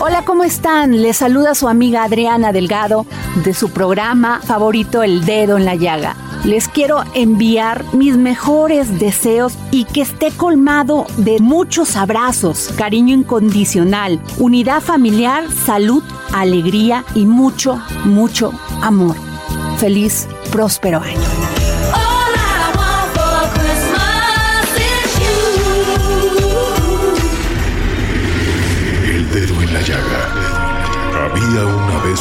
[0.00, 1.02] Hola, ¿cómo están?
[1.02, 3.06] Les saluda su amiga Adriana Delgado
[3.44, 6.16] de su programa favorito El Dedo en la Llaga.
[6.44, 14.20] Les quiero enviar mis mejores deseos y que esté colmado de muchos abrazos, cariño incondicional,
[14.38, 19.16] unidad familiar, salud, alegría y mucho, mucho amor.
[19.78, 21.59] Feliz, próspero año.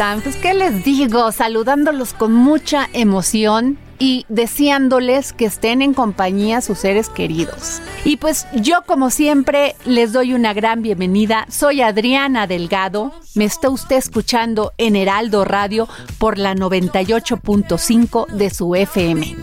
[0.00, 0.22] Están?
[0.22, 6.78] Pues qué les digo, saludándolos con mucha emoción y deseándoles que estén en compañía sus
[6.78, 7.82] seres queridos.
[8.06, 11.44] Y pues yo como siempre les doy una gran bienvenida.
[11.50, 13.12] Soy Adriana Delgado.
[13.34, 19.36] Me está usted escuchando en Heraldo Radio por la 98.5 de su FM.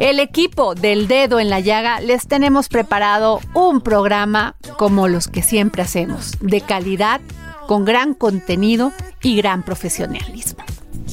[0.00, 5.42] El equipo del dedo en la llaga les tenemos preparado un programa como los que
[5.42, 7.20] siempre hacemos, de calidad,
[7.68, 10.64] con gran contenido y gran profesionalismo.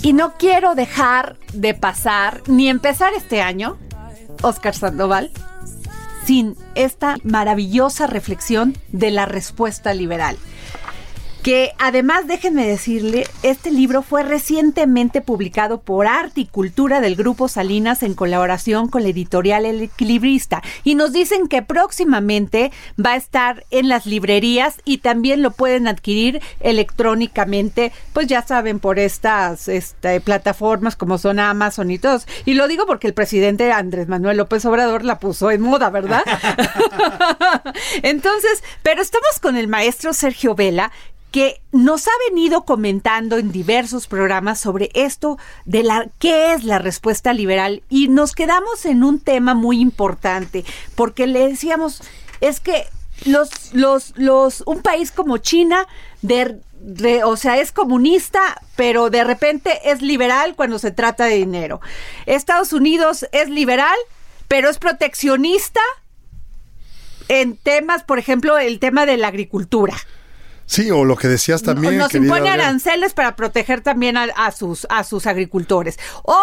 [0.01, 3.77] Y no quiero dejar de pasar ni empezar este año,
[4.41, 5.31] Oscar Sandoval,
[6.25, 10.38] sin esta maravillosa reflexión de la respuesta liberal.
[11.45, 17.47] Que además, déjenme decirle, este libro fue recientemente publicado por Arte y Cultura del Grupo
[17.47, 20.63] Salinas en colaboración con la editorial El Equilibrista.
[20.84, 25.88] Y nos dicen que próximamente va a estar en las librerías y también lo pueden
[25.88, 32.25] adquirir electrónicamente, pues ya saben, por estas este, plataformas como son Amazon y todos.
[32.45, 36.23] Y lo digo porque el presidente Andrés Manuel López Obrador la puso en moda, ¿verdad?
[38.01, 40.91] Entonces, pero estamos con el maestro Sergio Vela,
[41.35, 46.79] que nos ha venido comentando en diversos programas sobre esto de la qué es la
[46.79, 50.63] respuesta liberal y nos quedamos en un tema muy importante
[50.96, 52.01] porque le decíamos
[52.40, 52.85] es que
[53.25, 55.85] los los los un país como China
[57.25, 61.81] o sea, es comunista, pero de repente es liberal cuando se trata de dinero.
[62.28, 63.97] Estados Unidos es liberal,
[64.47, 65.81] pero es proteccionista
[67.28, 69.97] en temas, por ejemplo, el tema de la agricultura.
[70.65, 71.97] Sí, o lo que decías también.
[71.97, 75.97] Nos impone aranceles para proteger también a, a sus, a sus agricultores.
[76.23, 76.37] O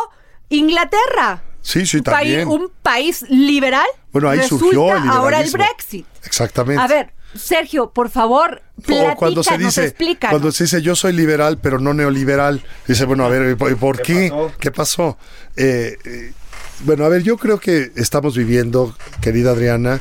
[0.49, 1.43] Inglaterra.
[1.61, 2.49] Sí, sí, un país, también.
[2.49, 3.87] un país liberal.
[4.13, 5.51] Bueno, ahí resulta surgió el ahora el.
[5.51, 6.07] Brexit.
[6.25, 6.83] Exactamente.
[6.83, 10.33] A ver, Sergio, por favor, o cuando se dice, explícanos.
[10.33, 13.71] cuando se dice yo soy liberal, pero no neoliberal, dice, bueno, a ver, ¿y por,
[13.71, 14.33] y por qué?
[14.59, 15.17] ¿Qué pasó?
[15.57, 16.33] Eh, eh,
[16.81, 20.01] bueno, a ver, yo creo que estamos viviendo, querida Adriana,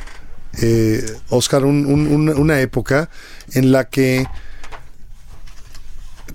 [0.61, 3.09] eh, Oscar, un- un- un- una época
[3.53, 4.25] en la que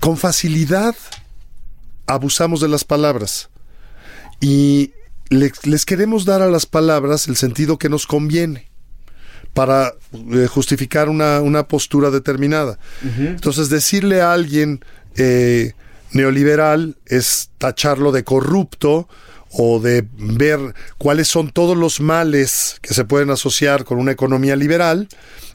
[0.00, 0.94] con facilidad
[2.06, 3.48] abusamos de las palabras
[4.40, 4.92] y
[5.28, 8.68] le- les queremos dar a las palabras el sentido que nos conviene
[9.54, 9.94] para
[10.32, 12.78] eh, justificar una, una postura determinada.
[13.02, 14.84] Entonces, decirle a alguien
[15.16, 15.72] eh,
[16.12, 19.08] neoliberal es tacharlo de corrupto
[19.52, 20.58] o de ver
[20.98, 25.08] cuáles son todos los males que se pueden asociar con una economía liberal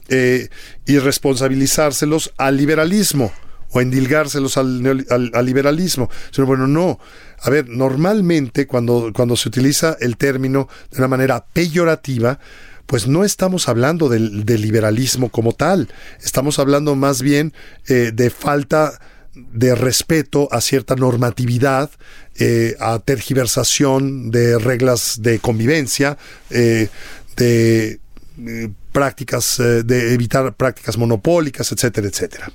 [0.08, 0.48] eh,
[0.86, 3.32] y responsabilizárselos al liberalismo
[3.70, 6.10] o endilgárselos al, al- al liberalismo.
[6.36, 6.98] Bueno, no.
[7.40, 12.38] A ver, normalmente cuando, cuando se utiliza el término de una manera peyorativa,
[12.86, 15.88] pues no estamos hablando del, del liberalismo como tal,
[16.22, 17.52] estamos hablando más bien
[17.88, 19.00] eh, de falta
[19.34, 21.90] de respeto a cierta normatividad,
[22.38, 26.18] eh, a tergiversación de reglas de convivencia,
[26.50, 26.88] eh,
[27.36, 28.00] de
[28.38, 32.52] eh, prácticas, de evitar prácticas monopólicas, etcétera, etcétera.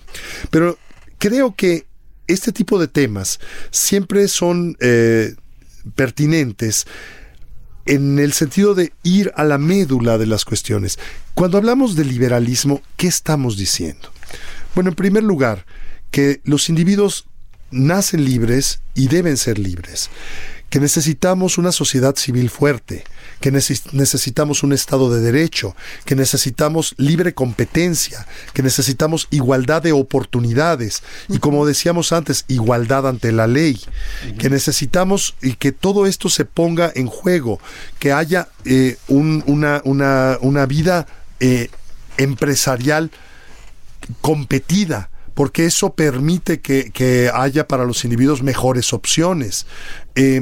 [0.51, 0.77] Pero
[1.17, 1.87] creo que
[2.27, 3.39] este tipo de temas
[3.71, 4.77] siempre son
[5.95, 6.85] pertinentes
[7.87, 10.99] en el sentido de ir a la médula de las cuestiones.
[11.33, 14.11] Cuando hablamos de liberalismo, ¿qué estamos diciendo?
[14.75, 15.65] Bueno, en primer lugar,
[16.11, 17.25] que los individuos
[17.71, 20.09] nacen libres y deben ser libres,
[20.69, 23.03] que necesitamos una sociedad civil fuerte,
[23.39, 25.75] que neces- necesitamos un Estado de Derecho,
[26.05, 33.31] que necesitamos libre competencia, que necesitamos igualdad de oportunidades y como decíamos antes, igualdad ante
[33.31, 33.79] la ley,
[34.39, 37.59] que necesitamos y que todo esto se ponga en juego,
[37.99, 41.05] que haya eh, un- una, una- una vida
[41.39, 41.69] eh,
[42.17, 43.11] empresarial
[44.21, 49.67] competida, porque eso permite que, que haya para los individuos mejores opciones.
[50.15, 50.41] Eh,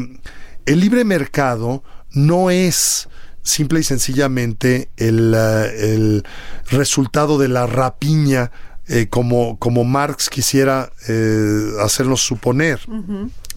[0.65, 1.83] el libre mercado
[2.13, 3.09] no es
[3.43, 6.23] simple y sencillamente el, eh, el
[6.71, 8.51] resultado de la rapiña
[8.87, 12.79] eh, como, como Marx quisiera eh, hacernos suponer.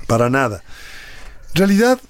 [0.08, 0.64] Para nada.
[1.50, 2.00] En realidad,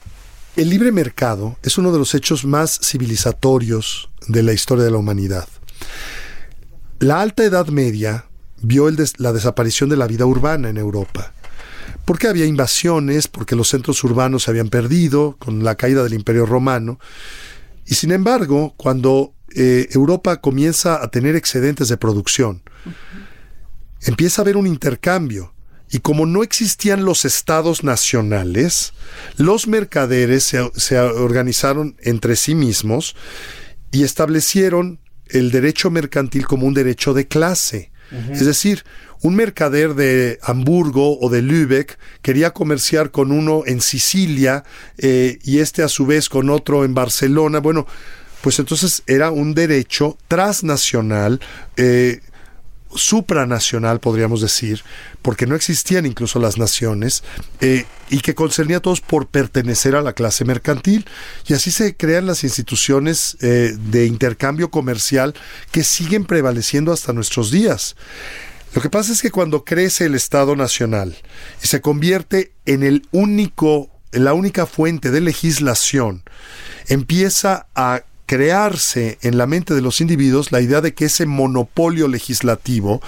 [0.56, 4.96] el libre mercado es uno de los hechos más civilizatorios de la historia de la
[4.96, 5.46] humanidad.
[6.98, 8.24] La alta Edad Media
[8.60, 11.32] vio la desaparición de la vida urbana en Europa.
[12.04, 16.46] Porque había invasiones, porque los centros urbanos se habían perdido con la caída del Imperio
[16.46, 16.98] Romano.
[17.86, 22.62] Y sin embargo, cuando eh, Europa comienza a tener excedentes de producción,
[24.02, 25.54] empieza a haber un intercambio.
[25.90, 28.92] Y como no existían los estados nacionales,
[29.38, 33.16] los mercaderes se, se organizaron entre sí mismos
[33.90, 37.90] y establecieron el derecho mercantil como un derecho de clase.
[38.32, 38.84] Es decir,
[39.22, 44.64] un mercader de Hamburgo o de Lübeck quería comerciar con uno en Sicilia
[44.96, 47.58] eh, y este a su vez con otro en Barcelona.
[47.58, 47.86] Bueno,
[48.40, 51.40] pues entonces era un derecho transnacional.
[51.76, 52.20] eh,
[52.98, 54.82] supranacional, podríamos decir,
[55.22, 57.22] porque no existían incluso las naciones,
[57.60, 61.06] eh, y que concernía a todos por pertenecer a la clase mercantil.
[61.46, 65.34] Y así se crean las instituciones eh, de intercambio comercial
[65.70, 67.96] que siguen prevaleciendo hasta nuestros días.
[68.74, 71.16] Lo que pasa es que cuando crece el Estado Nacional
[71.62, 76.22] y se convierte en el único, en la única fuente de legislación,
[76.86, 82.08] empieza a crearse en la mente de los individuos la idea de que ese monopolio
[82.08, 83.00] legislativo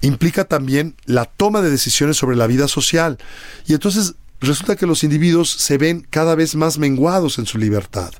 [0.00, 3.18] implica también la toma de decisiones sobre la vida social.
[3.66, 8.12] Y entonces resulta que los individuos se ven cada vez más menguados en su libertad.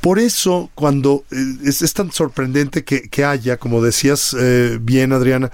[0.00, 1.36] Por eso, cuando eh,
[1.66, 5.52] es, tan sorprendente que, que haya, como decías eh, bien, Adriana,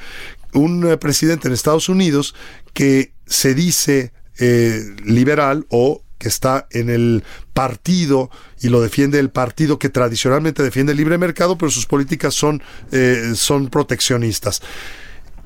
[0.55, 2.37] un eh, presidente en Estados Unidos
[2.73, 4.13] que se dice
[5.05, 7.25] liberal o que está en el
[7.55, 8.31] partido
[8.61, 12.63] y lo defiende el partido que tradicionalmente defiende el libre mercado, pero sus políticas son,
[12.93, 14.63] eh, son proteccionistas.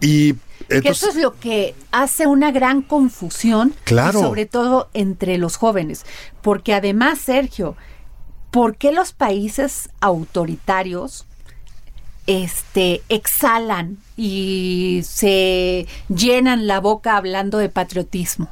[0.01, 0.35] Y
[0.69, 4.21] que eso es lo que hace una gran confusión, Claro.
[4.21, 6.05] sobre todo entre los jóvenes,
[6.43, 7.77] porque además, Sergio,
[8.51, 11.27] ¿por qué los países autoritarios
[12.27, 18.49] este exhalan y se llenan la boca hablando de patriotismo?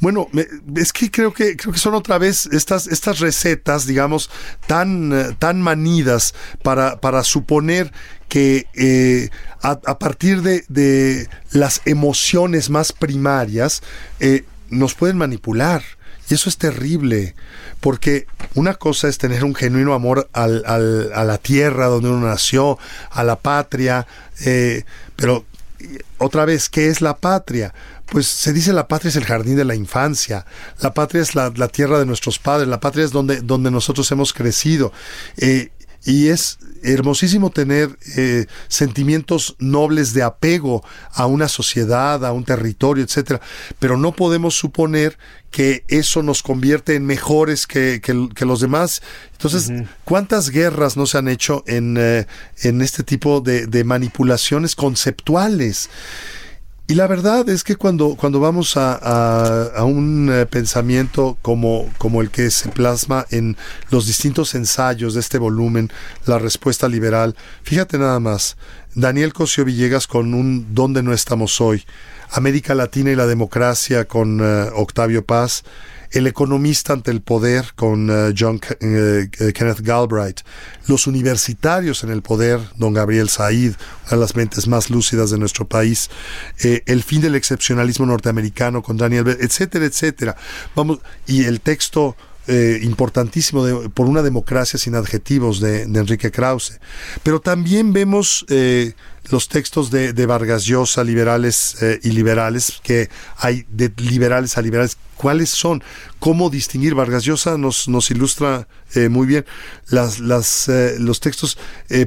[0.00, 0.28] Bueno,
[0.76, 4.30] es que creo que creo que son otra vez estas estas recetas, digamos,
[4.66, 7.92] tan tan manidas para para suponer
[8.28, 9.30] que eh,
[9.62, 13.82] a, a partir de, de las emociones más primarias
[14.20, 15.82] eh, nos pueden manipular.
[16.30, 17.34] Y eso es terrible,
[17.80, 22.26] porque una cosa es tener un genuino amor al- al- a la tierra donde uno
[22.26, 22.78] nació,
[23.10, 24.06] a la patria,
[24.44, 24.84] eh,
[25.16, 25.44] pero
[26.18, 27.72] otra vez, ¿qué es la patria?
[28.06, 30.44] Pues se dice la patria es el jardín de la infancia,
[30.80, 34.10] la patria es la, la tierra de nuestros padres, la patria es donde, donde nosotros
[34.10, 34.92] hemos crecido.
[35.36, 35.70] Eh,
[36.04, 43.04] y es hermosísimo tener eh, sentimientos nobles de apego a una sociedad, a un territorio,
[43.04, 43.40] etcétera.
[43.78, 45.18] Pero no podemos suponer
[45.50, 49.02] que eso nos convierte en mejores que, que- que los demás.
[49.32, 49.70] Entonces,
[50.04, 52.26] ¿cuántas guerras no se han hecho en, eh,
[52.62, 55.90] en este tipo de, de manipulaciones conceptuales?
[56.90, 62.22] Y la verdad es que cuando, cuando vamos a, a- un eh, pensamiento como, como
[62.22, 63.58] el que se plasma en
[63.90, 65.90] los distintos ensayos de este volumen,
[66.24, 68.56] La Respuesta Liberal, fíjate nada más,
[68.94, 71.84] Daniel Cosio Villegas con un ¿Dónde no estamos hoy?
[72.30, 75.64] América Latina y la democracia con eh, Octavio Paz,
[76.10, 80.40] El economista ante el poder con eh, John eh, eh, Kenneth Galbraith,
[80.86, 83.74] los universitarios en el poder, don Gabriel Said,
[84.06, 86.08] una de las mentes más lúcidas de nuestro país,
[86.60, 90.36] el fin del excepcionalismo norteamericano con Daniel, Bell, etcétera, etcétera.
[90.74, 92.16] Vamos, y el texto
[92.80, 96.80] importantísimo de, por una democracia sin adjetivos de, Enrique Krause.
[97.22, 98.46] Pero también vemos
[99.30, 105.50] los textos de, Vargas Llosa, liberales y liberales, que hay de liberales a liberales, ¿cuáles
[105.50, 105.82] son?
[106.18, 106.94] ¿Cómo distinguir?
[106.94, 109.44] Vargas Llosa nos, nos ilustra eh, muy bien
[109.90, 111.58] las, las, eh, los textos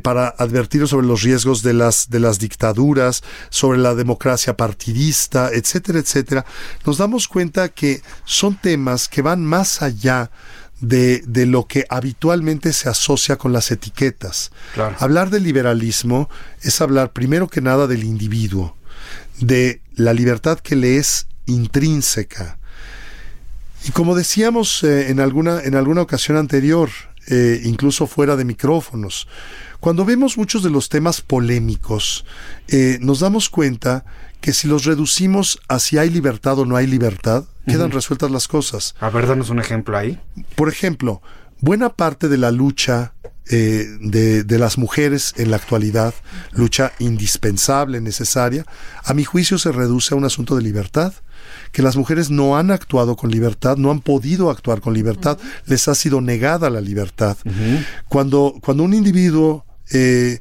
[0.01, 5.99] para advertir sobre los riesgos de las, de las dictaduras, sobre la democracia partidista, etcétera,
[5.99, 6.45] etcétera.
[6.85, 10.31] Nos damos cuenta que son temas que van más allá
[10.81, 14.51] de, de, lo que habitualmente se asocia con las etiquetas.
[14.99, 16.29] Hablar de liberalismo
[16.61, 18.75] es hablar primero que nada del individuo,
[19.39, 22.57] de la libertad que le es intrínseca.
[23.83, 26.89] Y como decíamos eh, en, alguna, en alguna ocasión anterior,
[27.27, 29.27] eh, incluso fuera de micrófonos,
[29.81, 32.23] cuando vemos muchos de los temas polémicos,
[32.67, 34.05] eh, nos damos cuenta
[34.39, 38.47] que si los reducimos a si hay libertad o no hay libertad, quedan resueltas las
[38.47, 38.95] cosas.
[38.99, 40.19] A ver, danos un ejemplo ahí.
[40.55, 41.21] Por ejemplo,
[41.59, 43.13] buena parte de la lucha
[43.49, 46.13] eh, de, de, las mujeres en la actualidad,
[46.51, 48.65] lucha indispensable, necesaria,
[49.03, 51.13] a mi juicio se reduce a un asunto de libertad
[51.71, 55.87] que las mujeres no han actuado con libertad, no han podido actuar con libertad, les
[55.87, 57.37] ha sido negada la libertad.
[58.09, 60.39] cuando, cuando un individuo eh,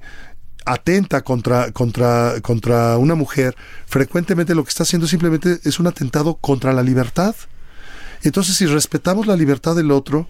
[0.65, 3.57] atenta contra, contra, contra una mujer,
[3.87, 7.35] frecuentemente lo que está haciendo simplemente es un atentado contra la libertad.
[8.23, 10.29] Entonces, si respetamos la libertad del otro,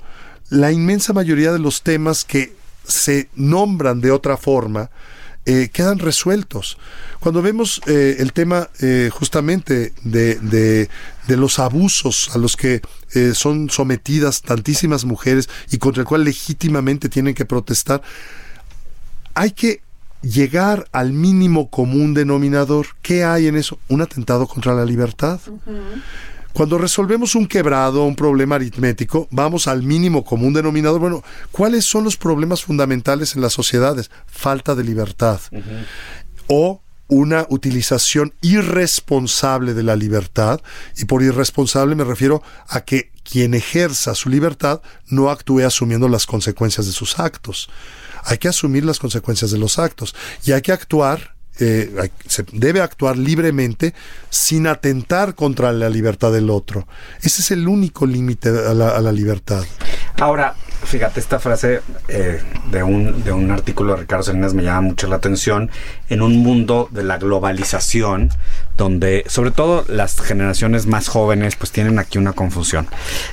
[0.49, 2.55] la inmensa mayoría de los temas que
[2.87, 4.91] se nombran de otra forma,
[5.51, 6.79] eh, quedan resueltos.
[7.19, 10.89] Cuando vemos eh, el tema eh, justamente de, de,
[11.27, 12.83] de, los abusos a los que
[13.35, 18.01] son sometidas tantísimas mujeres y contra el cual legítimamente tienen que protestar,
[19.35, 19.83] hay que
[20.23, 22.87] llegar al mínimo común denominador.
[23.03, 23.81] ¿Qué hay en eso?
[23.89, 25.41] Un atentado contra la libertad.
[26.53, 31.01] Cuando resolvemos un quebrado, un problema aritmético, vamos al mínimo común denominador.
[31.01, 34.11] Bueno, ¿cuáles son los problemas fundamentales en las sociedades?
[34.27, 35.41] Falta de libertad.
[36.49, 40.61] O una utilización irresponsable de la libertad,
[40.97, 46.27] y por irresponsable me refiero a que quien ejerza su libertad no actúe asumiendo las
[46.27, 47.69] consecuencias de sus actos
[48.25, 50.15] hay que asumir las consecuencias de los actos
[50.45, 53.95] y hay que actuar se debe actuar libremente
[54.31, 56.87] sin atentar contra la libertad del otro.
[57.21, 59.65] Ese es el único límite a la, libertad.
[60.19, 64.81] Ahora, fíjate, esta frase eh, de, un, de un artículo de Ricardo Salinas me llama
[64.83, 65.71] mucho la atención.
[66.09, 68.31] En un mundo de la globalización,
[68.77, 72.87] donde sobre todo las generaciones más jóvenes pues tienen aquí una confusión.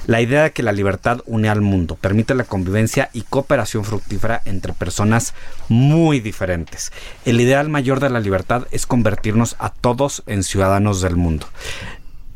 [0.05, 4.41] La idea de que la libertad une al mundo, permite la convivencia y cooperación fructífera
[4.45, 5.33] entre personas
[5.69, 6.91] muy diferentes.
[7.25, 11.47] El ideal mayor de la libertad es convertirnos a todos en ciudadanos del mundo.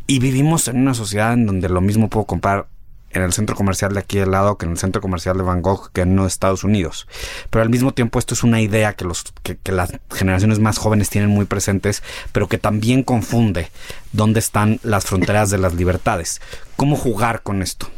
[0.08, 2.68] Y vivimos en una sociedad en donde lo mismo puedo comprar
[3.14, 5.62] en el centro comercial de aquí al lado que en el centro comercial de Van
[5.62, 7.08] Gogh que en Estados Unidos.
[7.50, 11.10] Pero al mismo tiempo esto es una idea que, los, que, las generaciones más jóvenes
[11.10, 13.72] tienen muy presentes, pero que también confunde
[14.12, 16.42] dónde están las fronteras de las libertades.
[16.76, 17.90] ¿Cómo jugar con esto?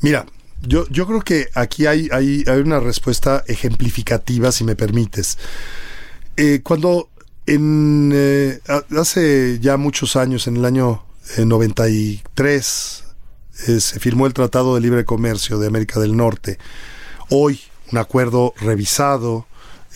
[0.00, 0.26] Mira,
[0.62, 5.38] yo, yo creo que aquí hay, hay, hay una respuesta ejemplificativa, si me permites.
[6.36, 7.08] Eh, cuando
[7.46, 8.60] en, eh,
[8.98, 11.02] hace ya muchos años, en el año
[11.38, 13.04] 93,
[13.66, 16.58] eh, se firmó el Tratado de Libre Comercio de América del Norte.
[17.30, 17.60] Hoy,
[17.90, 19.46] un acuerdo revisado,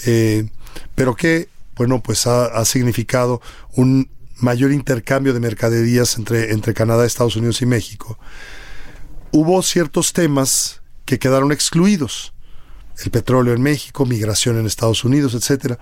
[0.07, 0.49] eh,
[0.95, 3.43] pero que, bueno, pues ha, significado
[3.75, 8.19] un mayor intercambio de mercaderías entre, entre Canadá, Estados Unidos y México.
[9.31, 12.33] Hubo ciertos temas que quedaron excluidos.
[13.05, 15.79] El petróleo en México, migración en Estados Unidos, etcétera.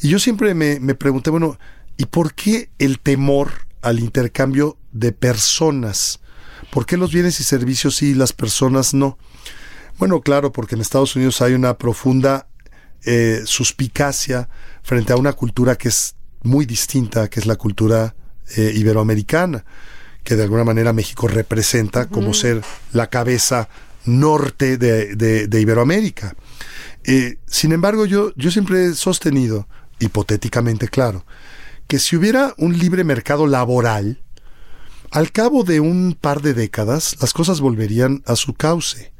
[0.00, 1.58] Y yo siempre me, me pregunté, bueno,
[1.96, 3.50] ¿y por qué el temor
[3.82, 6.20] al intercambio de personas?
[6.70, 9.18] ¿Por qué los bienes y servicios sí y las personas no?
[9.98, 12.46] Bueno, claro, porque en Estados Unidos hay una profunda
[13.04, 14.48] eh, suspicacia
[14.82, 18.14] frente a una cultura que es muy distinta, que es la cultura
[18.56, 19.64] eh, iberoamericana,
[20.22, 23.68] que de alguna manera México representa como ser la cabeza
[24.04, 26.34] norte de, Iberoamérica.
[27.04, 29.68] Eh, sin embargo, yo, yo siempre he sostenido,
[30.00, 31.24] hipotéticamente claro,
[31.86, 34.22] que si hubiera un libre mercado laboral,
[35.10, 39.12] al cabo de un par de décadas, las cosas volverían a su cauce.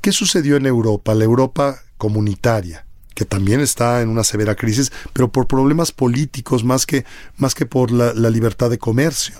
[0.00, 1.14] ¿Qué sucedió en Europa?
[1.14, 6.86] La Europa comunitaria, que también está en una severa crisis, pero por problemas políticos más
[6.86, 7.04] que,
[7.36, 9.34] más que por la, libertad de comercio.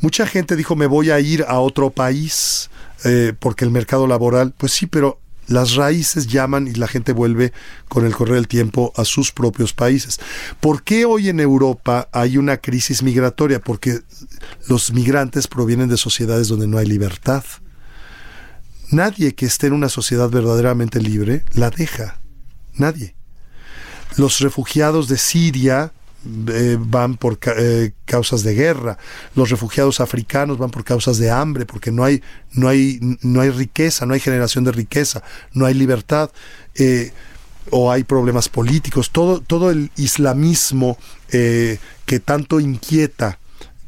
[0.00, 2.70] Mucha gente dijo, me voy a ir a otro país
[3.04, 7.52] eh, porque el mercado laboral, pues sí, pero las raíces llaman y la gente vuelve
[7.88, 10.20] con el correr del tiempo a sus propios países.
[10.60, 13.60] ¿Por qué hoy en Europa hay una crisis migratoria?
[13.60, 14.00] Porque
[14.68, 17.44] los migrantes provienen de sociedades donde no hay libertad.
[18.90, 22.20] Nadie que esté en una sociedad verdaderamente libre la deja.
[22.74, 23.14] Nadie.
[24.16, 25.92] Los refugiados de Siria
[26.48, 28.96] eh, van por eh, causas de guerra,
[29.34, 33.50] los refugiados africanos van por causas de hambre, porque no hay, no hay, no hay
[33.50, 36.30] riqueza, no hay generación de riqueza, no hay libertad,
[36.76, 37.12] eh,
[37.70, 40.98] o hay problemas políticos, todo, todo el islamismo
[41.30, 43.38] que tanto inquieta,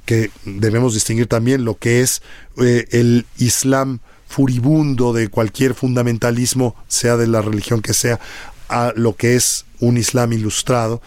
[0.07, 2.23] que debemos distinguir también lo que es
[2.57, 8.19] el islam furibundo de cualquier fundamentalismo, sea de la religión que sea,
[8.69, 11.02] a lo que es un islam ilustrado,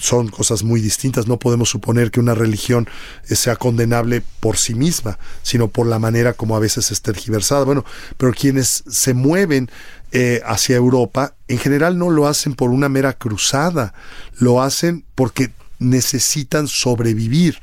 [0.00, 1.26] son cosas muy distintas.
[1.26, 2.88] No podemos suponer que una religión
[3.28, 7.64] eh, sea condenable por sí misma, sino por la manera como a veces es tergiversada.
[7.64, 7.84] Bueno,
[8.16, 9.70] pero quienes se mueven
[10.16, 13.94] eh, hacia Europa, en general no lo hacen por una mera cruzada,
[14.38, 15.50] lo hacen porque
[15.80, 17.58] necesitan sobrevivir,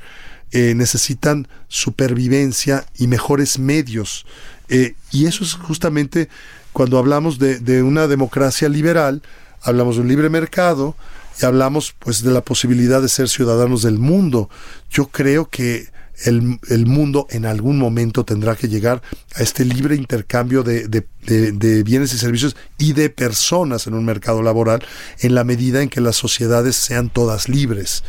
[0.50, 4.26] eh, necesitan supervivencia y mejores medios.
[4.68, 6.28] Eh, y eso es justamente
[6.74, 9.22] cuando hablamos de, de una democracia liberal,
[9.62, 10.94] hablamos de un libre mercado,
[11.40, 14.48] y hablamos pues de la posibilidad de ser ciudadanos del mundo.
[14.90, 15.88] Yo creo que
[16.24, 19.02] el, el mundo en algún momento tendrá que llegar
[19.34, 23.94] a este libre intercambio de, de- de- de bienes y servicios y de personas en
[23.94, 24.84] un mercado laboral
[25.20, 28.04] en la medida en que las sociedades sean todas libres.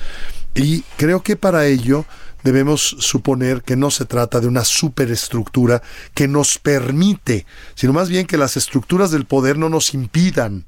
[0.53, 2.05] Y creo que para ello
[2.43, 5.81] debemos suponer que no se trata de una superestructura
[6.13, 10.65] que nos permite, sino más bien que las estructuras del poder no nos impidan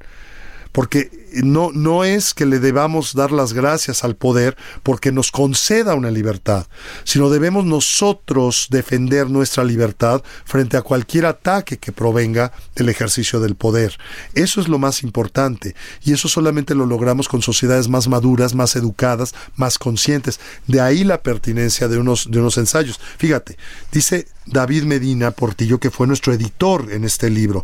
[0.75, 1.09] porque
[1.41, 6.11] no, no es que le debamos dar las gracias al poder porque nos conceda una
[6.11, 6.67] libertad,
[7.05, 13.55] sino debemos nosotros defender nuestra libertad frente a cualquier ataque que provenga del ejercicio del
[13.55, 13.97] poder.
[14.33, 18.75] Eso es lo más importante y eso solamente lo logramos con sociedades más maduras, más
[18.75, 20.41] educadas, más conscientes.
[20.67, 22.99] De ahí la pertinencia de unos, de unos ensayos.
[23.17, 23.57] Fíjate,
[23.93, 27.63] dice David Medina Portillo, que fue nuestro editor en este libro.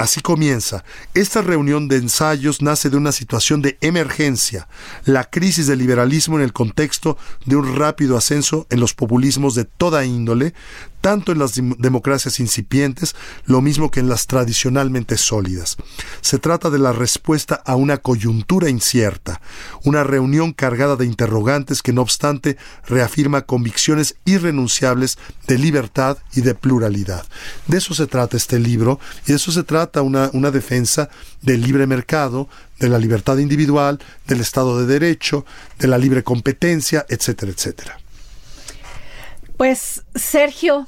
[0.00, 0.82] Así comienza.
[1.12, 4.66] Esta reunión de ensayos nace de una situación de emergencia,
[5.04, 9.66] la crisis del liberalismo en el contexto de un rápido ascenso en los populismos de
[9.66, 10.54] toda índole,
[11.00, 13.14] tanto en las dem- democracias incipientes,
[13.46, 15.76] lo mismo que en las tradicionalmente sólidas.
[16.20, 19.40] Se trata de la respuesta a una coyuntura incierta,
[19.84, 26.54] una reunión cargada de interrogantes que no obstante reafirma convicciones irrenunciables de libertad y de
[26.54, 27.26] pluralidad.
[27.66, 31.08] De eso se trata este libro y de eso se trata una, una defensa
[31.42, 35.44] del libre mercado, de la libertad individual, del Estado de Derecho,
[35.78, 37.99] de la libre competencia, etcétera, etcétera.
[39.60, 40.86] Pues Sergio,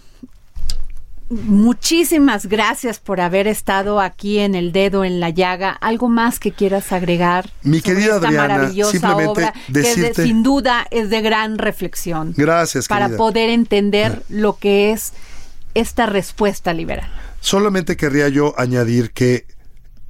[1.28, 5.72] muchísimas gracias por haber estado aquí en el dedo en la llaga.
[5.72, 7.50] ¿Algo más que quieras agregar?
[7.62, 11.58] Mi querida esta Adriana, maravillosa simplemente obra que de- decirte- sin duda es de gran
[11.58, 12.32] reflexión.
[12.34, 13.18] Gracias, Para querida.
[13.18, 15.12] poder entender lo que es
[15.74, 17.12] esta respuesta liberal.
[17.42, 19.44] Solamente querría yo añadir que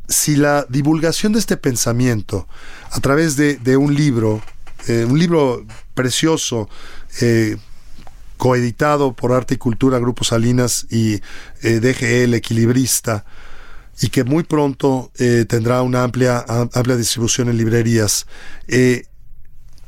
[0.06, 2.46] si la divulgación de este pensamiento
[2.92, 4.40] a través de, de un libro,
[4.86, 6.68] eh, un libro precioso,
[7.20, 7.56] eh,
[8.42, 11.20] coeditado por Arte y Cultura, Grupo Salinas y
[11.62, 13.24] eh, DGE, el equilibrista,
[14.00, 18.26] y que muy pronto eh, tendrá una amplia, am- amplia distribución en librerías,
[18.66, 19.04] eh,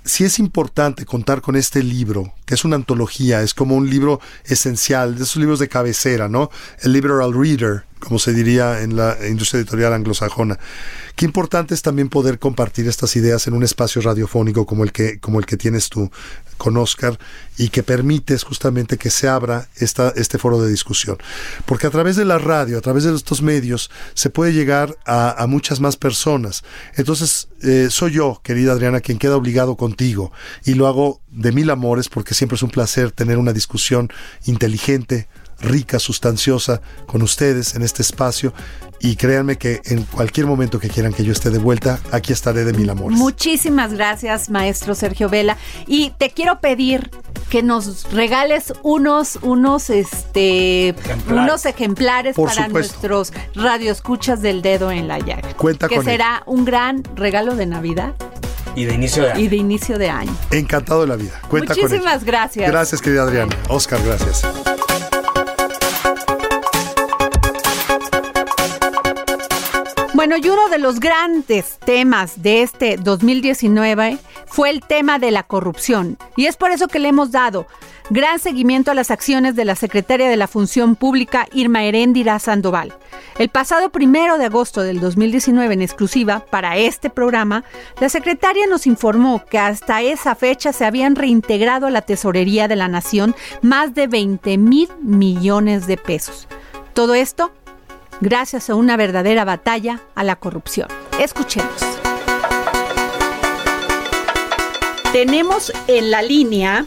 [0.05, 4.21] sí es importante contar con este libro, que es una antología, es como un libro
[4.45, 6.49] esencial, de esos libros de cabecera, ¿no?
[6.81, 10.59] El liberal reader, como se diría en la industria editorial anglosajona.
[11.17, 15.21] Qué importante es también poder compartir estas ideas en un espacio radiofónico como el que,
[15.21, 16.11] como el que tienes tú
[16.59, 17.19] con Oscar
[17.57, 21.19] y que permites justamente que se abra esta, este foro de discusión.
[21.67, 25.45] Porque a través de la radio, a través de estos medios, se puede llegar a,
[25.49, 26.65] muchas más personas.
[26.97, 30.33] Entonces, eh, soy yo, querida Adriana, quien queda obligado contigo
[30.65, 34.11] y lo hago de mil amores porque siempre es un placer tener una discusión
[34.47, 35.29] inteligente,
[35.61, 38.53] rica, sustanciosa con ustedes en este espacio
[39.01, 42.65] y créanme que en cualquier momento que quieran que yo esté de vuelta, aquí estaré
[42.65, 43.19] de mil amores.
[43.19, 45.59] Muchísimas gracias, maestro Sergio Vela.
[45.87, 47.11] Y te quiero pedir
[47.51, 51.27] que nos regales unos, unos, este, Ejemplares.
[51.45, 52.95] unos ejemplares Por para supuesto.
[53.09, 55.53] nuestros radioescuchas del dedo en la llaga.
[55.55, 58.15] Cuenta que con será un gran regalo de Navidad
[58.75, 59.41] Y de inicio de año.
[59.41, 60.35] y de inicio de año.
[60.51, 61.41] Encantado de la vida.
[61.51, 62.71] Cuenta con Muchísimas gracias.
[62.71, 63.55] Gracias, querida Adriana.
[63.69, 64.43] Oscar, gracias.
[70.27, 75.43] Bueno, y uno de los grandes temas de este 2019 fue el tema de la
[75.43, 76.17] corrupción.
[76.35, 77.67] Y es por eso que le hemos dado
[78.09, 82.95] gran seguimiento a las acciones de la secretaria de la Función Pública, Irma Heréndira Sandoval.
[83.39, 87.63] El pasado primero de agosto del 2019, en exclusiva para este programa,
[88.01, 92.77] la secretaria nos informó que hasta esa fecha se habían reintegrado a la tesorería de
[92.77, 96.49] la Nación más de 20 mil millones de pesos.
[96.95, 97.53] Todo esto
[98.21, 100.89] gracias a una verdadera batalla a la corrupción.
[101.19, 101.75] Escuchemos.
[105.13, 106.87] Tenemos en la línea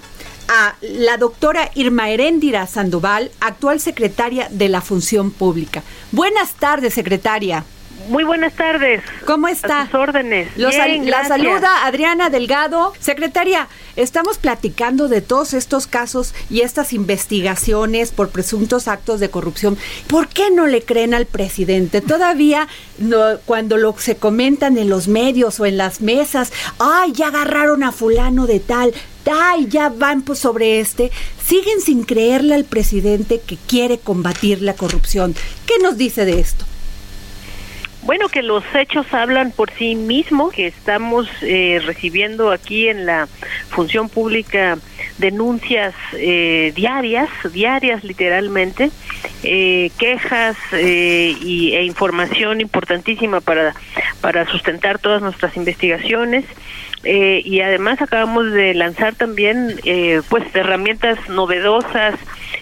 [0.50, 5.84] a la doctora Irma Heréndira Sandoval, actual secretaria de la Función Pública.
[6.12, 7.66] Buenas tardes, secretaria.
[8.08, 9.02] Muy buenas tardes.
[9.26, 9.82] ¿Cómo está?
[9.82, 10.50] A sus órdenes.
[10.58, 12.94] Los sal- Bien, la saluda Adriana Delgado.
[13.00, 19.78] Secretaria, estamos platicando de todos estos casos y estas investigaciones por presuntos actos de corrupción.
[20.08, 22.02] ¿Por qué no le creen al presidente?
[22.02, 22.68] Todavía
[22.98, 27.84] no- cuando lo se comentan en los medios o en las mesas, ay, ya agarraron
[27.84, 28.94] a fulano de tal,
[29.30, 31.12] ay, ya van pues, sobre este,
[31.46, 35.36] siguen sin creerle al presidente que quiere combatir la corrupción.
[35.66, 36.66] ¿Qué nos dice de esto?
[38.08, 43.28] Bueno, que los hechos hablan por sí mismos, que estamos eh, recibiendo aquí en la
[43.70, 44.78] función pública
[45.18, 48.92] denuncias eh, diarias, diarias literalmente,
[49.44, 53.76] eh, quejas eh, y, e información importantísima para,
[54.22, 56.46] para sustentar todas nuestras investigaciones.
[57.10, 62.16] Eh, y además acabamos de lanzar también eh, pues herramientas novedosas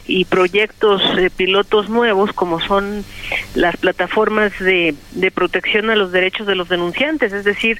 [0.06, 3.04] y proyectos eh, pilotos nuevos como son
[3.56, 7.80] las plataformas de, de protección a los derechos de los denunciantes, es decir,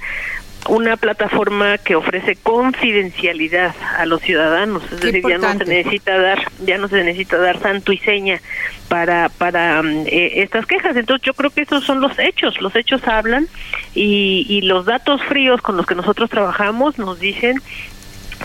[0.68, 6.18] una plataforma que ofrece confidencialidad a los ciudadanos, es Qué decir, ya no se necesita
[6.18, 8.42] dar, ya no se necesita dar santo y seña
[8.90, 10.96] para para eh, estas quejas.
[10.96, 13.48] Entonces yo creo que esos son los hechos, los hechos hablan
[13.94, 17.62] y, y los datos fríos con los que nosotros trabajamos nos dicen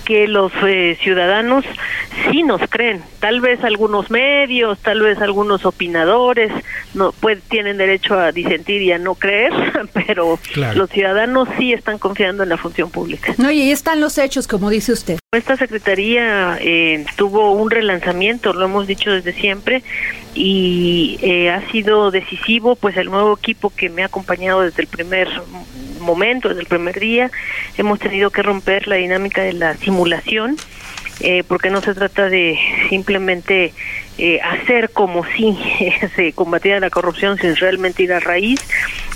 [0.04, 1.64] que los eh, ciudadanos
[2.30, 3.02] sí nos creen.
[3.20, 6.52] Tal vez algunos medios, tal vez algunos opinadores
[6.94, 9.52] no pues tienen derecho a disentir y a no creer,
[10.06, 10.38] pero
[10.74, 13.34] los ciudadanos sí están confiando en la función pública.
[13.38, 15.18] No, y ahí están los hechos, como dice usted.
[15.32, 19.84] Esta secretaría eh, tuvo un relanzamiento, lo hemos dicho desde siempre,
[20.34, 24.88] y eh, ha sido decisivo, pues el nuevo equipo que me ha acompañado desde el
[24.88, 25.28] primer
[26.00, 27.30] momento, desde el primer día,
[27.76, 30.56] hemos tenido que romper la dinámica de la simulación,
[31.20, 33.74] eh, porque no se trata de simplemente
[34.18, 35.56] eh, hacer como si
[36.16, 38.60] se combatiera la corrupción sin realmente ir a raíz.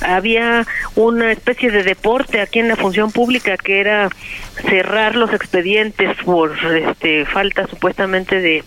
[0.00, 4.08] Había una especie de deporte aquí en la función pública que era
[4.68, 8.64] cerrar los expedientes por este, falta supuestamente de,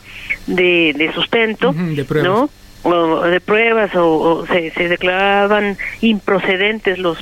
[0.47, 2.05] de, de sustento, de.
[2.23, 2.49] ¿no?
[2.87, 7.19] O de pruebas o, o se, declaraban improcedentes los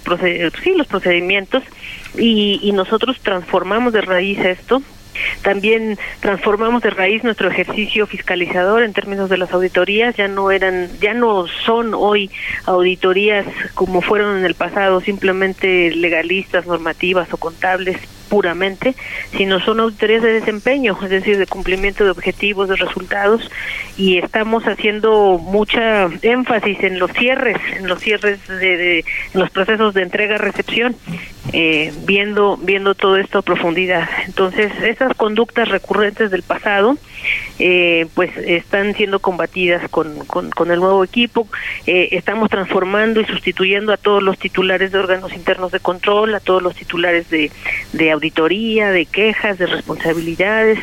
[0.63, 1.63] sí los procedimientos
[2.17, 4.81] y, y nosotros transformamos de raíz esto.
[5.41, 10.15] También transformamos de raíz nuestro ejercicio fiscalizador en términos de las auditorías.
[10.15, 12.29] Ya no eran ya no son hoy
[12.65, 18.95] auditorías como fueron en el pasado simplemente legalistas normativas o contables puramente,
[19.37, 23.49] sino son auditorías de desempeño, es decir, de cumplimiento de objetivos, de resultados,
[23.97, 30.01] y estamos haciendo mucha énfasis en los cierres, en los cierres de, los procesos de
[30.01, 30.95] entrega-recepción,
[31.53, 34.09] eh, viendo viendo todo esto a profundidad.
[34.25, 36.97] Entonces, esas conductas recurrentes del pasado,
[37.59, 41.47] eh, pues están siendo combatidas con, con, con el nuevo equipo.
[41.85, 46.39] Eh, estamos transformando y sustituyendo a todos los titulares de órganos internos de control, a
[46.39, 47.51] todos los titulares de,
[47.93, 50.79] de auditoría, de quejas, de responsabilidades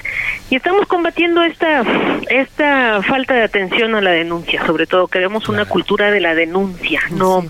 [0.50, 1.82] y estamos combatiendo esta
[2.30, 7.00] esta falta de atención a la denuncia, sobre todo queremos una cultura de la denuncia,
[7.10, 7.44] no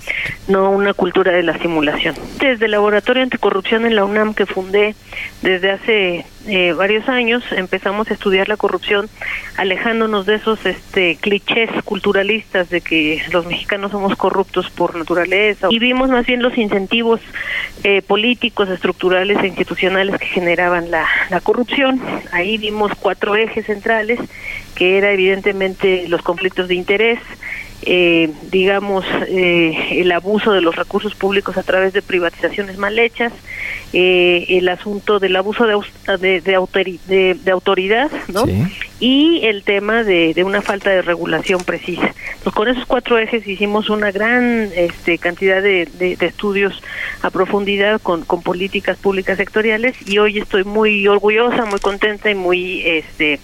[0.49, 2.15] no una cultura de la simulación.
[2.39, 4.95] Desde el Laboratorio Anticorrupción en la UNAM que fundé
[5.43, 9.09] desde hace eh, varios años empezamos a estudiar la corrupción
[9.57, 15.79] alejándonos de esos este clichés culturalistas de que los mexicanos somos corruptos por naturaleza y
[15.79, 17.21] vimos más bien los incentivos
[17.85, 22.01] eh, políticos, estructurales e institucionales que generaban la, la corrupción.
[22.33, 24.21] Ahí vimos cuatro ejes centrales
[24.75, 27.19] que era evidentemente los conflictos de interés,
[27.85, 33.33] eh, digamos, eh, el abuso de los recursos públicos a través de privatizaciones mal hechas,
[33.93, 38.45] eh, el asunto del abuso de, de, de, autori- de- de autoridad, ¿no?
[38.47, 38.63] Sí.
[39.01, 42.15] y el tema de, de una falta de regulación precisa.
[42.43, 45.89] Pues con esos cuatro ejes hicimos una gran este, cantidad de,
[46.21, 46.81] estudios
[47.23, 52.35] a profundidad con, con políticas públicas sectoriales y hoy estoy muy orgullosa, muy contenta y
[52.35, 53.39] muy, este,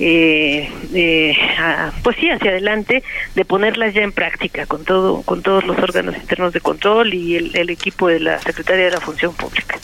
[0.00, 3.02] eh, eh, ah, pues sí, hacia adelante
[3.34, 7.36] de ponerlas ya en práctica con todo, con todos los órganos internos de control y
[7.36, 9.78] el, el equipo de la Secretaría de la Función Pública.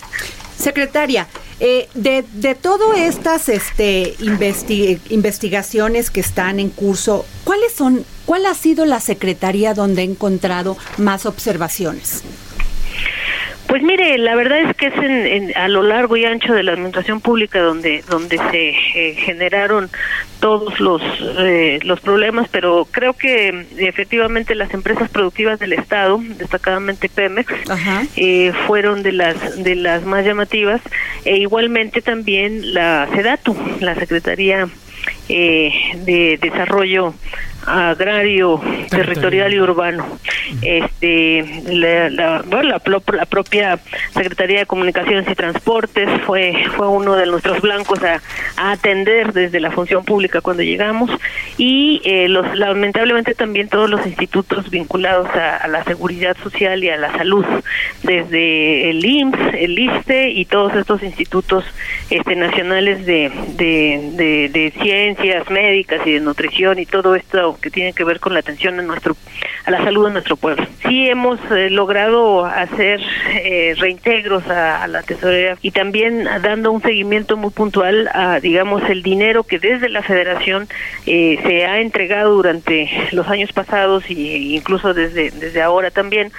[0.58, 1.26] Secretaria,
[1.58, 8.44] eh, de, de todas estas este, investi- investigaciones que están en curso, ¿cuáles son, cuál
[8.46, 12.22] ha sido la secretaría donde ha encontrado más observaciones?
[13.66, 16.64] Pues mire, la verdad es que es en, en- a lo largo y ancho de
[16.64, 19.88] la administración pública donde donde se eh, generaron
[20.40, 21.00] todos los
[21.38, 27.52] eh, los problemas, pero creo que mm, efectivamente las empresas productivas del Estado, destacadamente Pemex,
[28.16, 30.80] eh, fueron de las de las más llamativas
[31.24, 34.66] e igualmente también la SEDATU, la Secretaría
[35.28, 35.72] eh,
[36.04, 37.14] de Desarrollo
[37.66, 40.06] Agrario, Territorial y Urbano.
[40.62, 42.82] Este, la, la, bueno, la,
[43.16, 43.78] la propia
[44.12, 48.20] Secretaría de Comunicaciones y Transportes fue fue uno de nuestros blancos a,
[48.56, 51.10] a atender desde la función pública cuando llegamos
[51.56, 56.90] y eh, los lamentablemente también todos los institutos vinculados a, a la seguridad social y
[56.90, 57.44] a la salud,
[58.02, 61.64] desde el IMSS, el ISTE y todos estos institutos
[62.10, 67.70] este, nacionales de, de, de, de ciencias médicas y de nutrición y todo esto que
[67.70, 69.16] tiene que ver con la atención a nuestro
[69.64, 70.66] a la salud de nuestro pueblo.
[70.86, 73.00] Sí hemos eh, logrado hacer
[73.34, 79.02] eh, reintegros a, la tesorería y también dando un seguimiento muy puntual a, digamos, el
[79.02, 80.68] dinero que desde la Federación
[81.06, 86.32] eh, se ha entregado durante los años pasados e incluso desde desde ahora también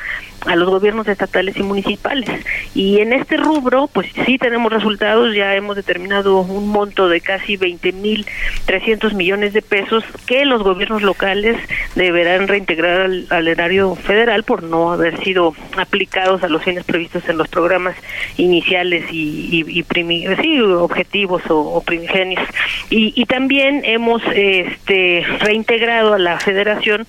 [0.46, 2.30] a los gobiernos estatales y municipales.
[2.74, 7.58] Y en este rubro, pues sí tenemos resultados, ya hemos determinado un monto de casi
[7.58, 11.58] 20.300 millones de pesos que los gobiernos locales
[11.96, 17.38] deberán reintegrar al, erario federal por no haber sido aplicados a los fines previstos en
[17.38, 17.96] los programas
[18.38, 20.28] iniciales y, y, primi-
[20.80, 22.42] objetivos o, o primigenios.
[22.90, 27.06] Y, y también hemos este, reintegrado a la federación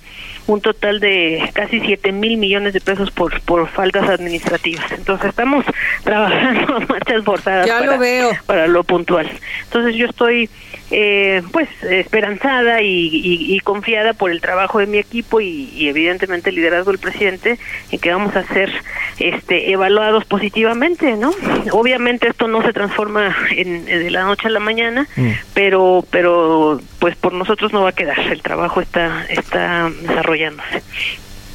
[0.47, 4.91] un total de casi 7 mil millones de pesos por, por faltas administrativas.
[4.91, 5.65] Entonces estamos
[6.03, 8.31] trabajando a marchas forzadas Ya lo para, veo.
[8.45, 9.29] para lo puntual.
[9.65, 10.49] Entonces yo estoy
[10.91, 15.87] eh, pues esperanzada y, y- y confiada por el trabajo de mi equipo y, y
[15.87, 17.57] evidentemente el liderazgo del presidente
[17.91, 18.71] en que vamos a ser
[19.19, 21.31] este evaluados positivamente, ¿no?
[21.71, 25.07] Obviamente esto no se transforma en, de la noche a la mañana,
[25.53, 29.89] pero pero pues por nosotros no va a quedar, el trabajo está está
[30.33, 30.83] desarrollándose.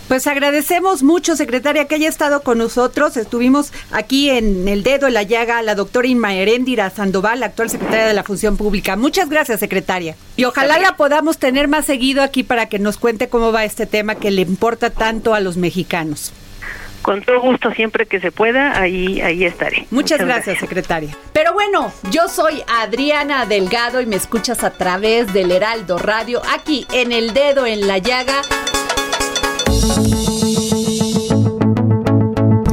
[0.08, 3.18] Pues agradecemos mucho, secretaria, que haya estado con nosotros.
[3.18, 7.68] Estuvimos aquí en el dedo en la llaga a la doctora Inma Heréndira Sandoval, actual
[7.68, 8.96] secretaria de la Función Pública.
[8.96, 10.16] Muchas gracias, secretaria.
[10.36, 13.84] Y ojalá la podamos tener más seguido aquí para que nos cuente cómo va este
[13.84, 16.32] tema que le importa tanto a los mexicanos.
[17.08, 19.86] Con todo gusto, siempre que se pueda, ahí ahí estaré.
[19.90, 21.16] Muchas gracias, secretaria.
[21.32, 26.86] Pero bueno, yo soy Adriana Delgado y me escuchas a través del Heraldo Radio, aquí
[26.92, 28.42] en el dedo en la llaga.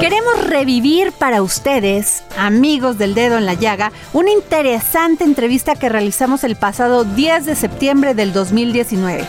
[0.00, 6.44] Queremos revivir para ustedes, amigos del dedo en la llaga, una interesante entrevista que realizamos
[6.44, 9.26] el pasado 10 de septiembre del 2019.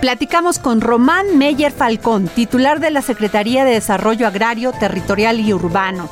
[0.00, 6.10] Platicamos con Román Meyer Falcón, titular de la Secretaría de Desarrollo Agrario, Territorial y Urbano.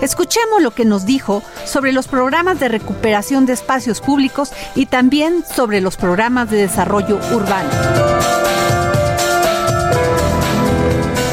[0.00, 5.44] Escuchemos lo que nos dijo sobre los programas de recuperación de espacios públicos y también
[5.44, 7.68] sobre los programas de desarrollo urbano.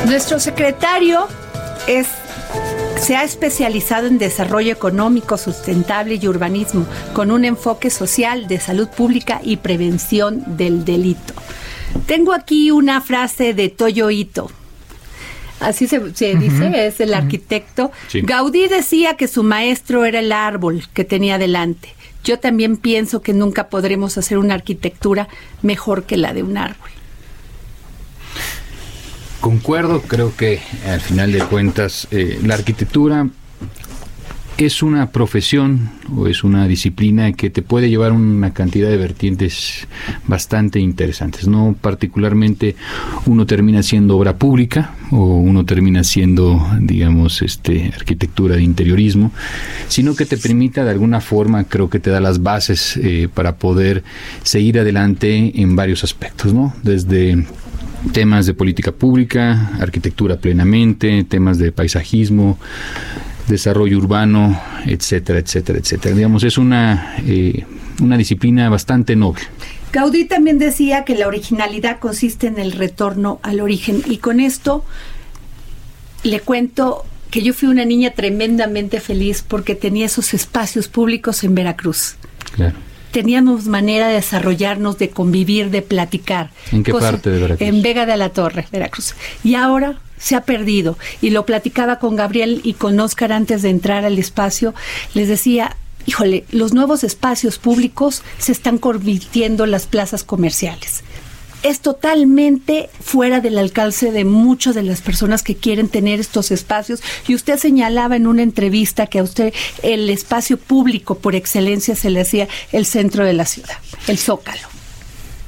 [0.08, 1.27] Nuestro secretario
[1.88, 2.08] es
[3.00, 8.88] se ha especializado en desarrollo económico sustentable y urbanismo, con un enfoque social de salud
[8.89, 11.34] pública y prevención del delito.
[12.06, 14.52] Tengo aquí una frase de Toyo Ito.
[15.60, 17.91] Así se, se dice, es el arquitecto.
[18.08, 18.21] Sí.
[18.21, 21.95] Gaudí decía que su maestro era el árbol que tenía delante.
[22.23, 25.28] Yo también pienso que nunca podremos hacer una arquitectura
[25.62, 26.89] mejor que la de un árbol.
[29.41, 33.28] Concuerdo, creo que al final de cuentas eh, la arquitectura
[34.58, 39.88] es una profesión o es una disciplina que te puede llevar una cantidad de vertientes
[40.26, 41.47] bastante interesantes.
[41.47, 42.76] No particularmente
[43.28, 49.32] uno termina siendo obra pública o uno termina siendo, digamos, este arquitectura de interiorismo,
[49.88, 53.58] sino que te permita de alguna forma, creo que te da las bases eh, para
[53.58, 54.04] poder
[54.41, 56.73] seguir adelante en varios aspectos, ¿no?
[56.82, 57.45] Desde
[58.14, 62.58] temas de política pública, arquitectura plenamente, temas de paisajismo,
[63.48, 66.16] desarrollo urbano, etcétera, etcétera, etcétera.
[66.16, 67.66] Digamos, es una, eh,
[68.02, 69.44] una disciplina bastante noble.
[69.92, 74.84] Gaudí también decía que la originalidad consiste en el retorno al origen y con esto
[76.24, 81.56] le cuento que yo fui una niña tremendamente feliz porque tenía esos espacios públicos en
[81.56, 82.16] Veracruz.
[82.54, 82.76] Claro.
[83.17, 86.51] Teníamos manera de desarrollarnos, de convivir, de platicar.
[86.71, 87.67] ¿En qué parte de Veracruz?
[87.67, 89.15] En Vega de la Torre, Veracruz.
[89.43, 90.99] Y ahora se ha perdido.
[91.19, 94.75] Y lo platicaba con Gabriel y con Oscar antes de entrar al espacio.
[95.15, 95.75] Les decía,
[96.06, 101.03] híjole, los nuevos espacios públicos se están convirtiendo en las plazas comerciales.
[101.67, 107.01] Es totalmente fuera del alcance de muchas de las personas que quieren tener estos espacios.
[107.27, 109.53] Y usted señalaba en una entrevista que a usted
[109.84, 113.75] el espacio público por excelencia se le hacía el centro de la ciudad,
[114.08, 114.77] el zócalo.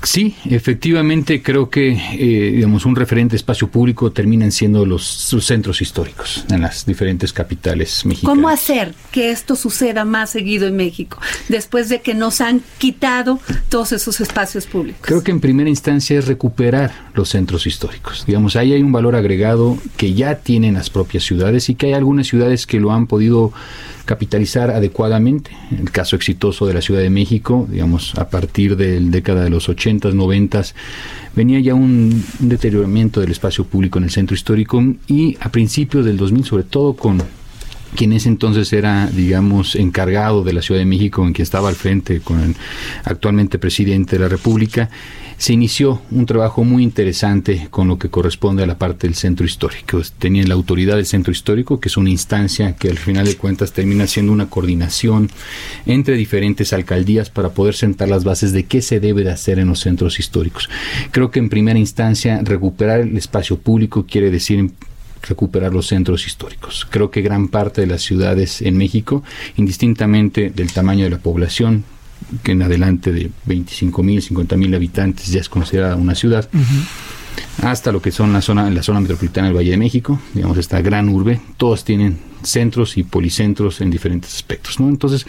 [0.03, 5.81] Sí, efectivamente creo que eh, digamos un referente espacio público terminan siendo los, sus centros
[5.81, 8.35] históricos en las diferentes capitales mexicanas.
[8.35, 13.39] ¿Cómo hacer que esto suceda más seguido en México después de que nos han quitado
[13.67, 15.01] todos esos espacios públicos?
[15.01, 18.23] Creo que en primera instancia es recuperar los centros históricos.
[18.25, 21.93] Digamos, ahí hay un valor agregado que ya tienen las propias ciudades y que hay
[21.93, 23.51] algunas ciudades que lo han podido
[24.09, 25.51] capitalizar adecuadamente.
[25.69, 29.69] El caso exitoso de la Ciudad de México, digamos, a partir del década de los
[29.69, 30.73] 80s, 90s,
[31.35, 36.05] venía ya un, un deterioramiento del espacio público en el centro histórico y a principios
[36.05, 37.21] del 2000, sobre todo con
[37.95, 41.75] quien ese entonces era, digamos, encargado de la Ciudad de México, en quien estaba al
[41.75, 42.55] frente con el
[43.03, 44.89] actualmente presidente de la República,
[45.39, 49.45] se inició un trabajo muy interesante con lo que corresponde a la parte del centro
[49.45, 50.01] histórico.
[50.19, 53.71] Tenía la autoridad del centro histórico, que es una instancia que al final de cuentas
[53.71, 55.31] termina siendo una coordinación
[55.85, 59.69] entre diferentes alcaldías para poder sentar las bases de qué se debe de hacer en
[59.69, 60.69] los centros históricos.
[61.11, 64.71] Creo que en primera instancia recuperar el espacio público quiere decir
[65.21, 66.85] recuperar los centros históricos.
[66.89, 69.23] Creo que gran parte de las ciudades en México,
[69.55, 71.85] indistintamente del tamaño de la población,
[72.43, 76.49] que en adelante de 25 mil, 50 mil habitantes ya es considerada una ciudad,
[77.61, 80.81] hasta lo que son la zona, la zona metropolitana del Valle de México, digamos esta
[80.81, 84.87] gran urbe, todos tienen centros y policentros en diferentes aspectos, ¿no?
[84.87, 85.25] Entonces,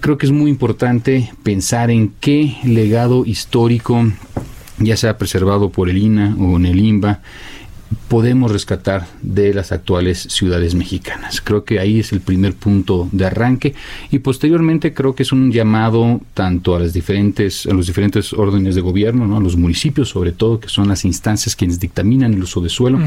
[0.00, 4.04] creo que es muy importante pensar en qué legado histórico,
[4.78, 7.20] ya sea preservado por el INA o en el INBA,
[8.08, 11.40] podemos rescatar de las actuales ciudades mexicanas.
[11.40, 13.74] Creo que ahí es el primer punto de arranque
[14.10, 18.74] y posteriormente creo que es un llamado tanto a las diferentes a los diferentes órdenes
[18.74, 19.36] de gobierno, ¿no?
[19.36, 22.98] a los municipios sobre todo que son las instancias quienes dictaminan el uso de suelo,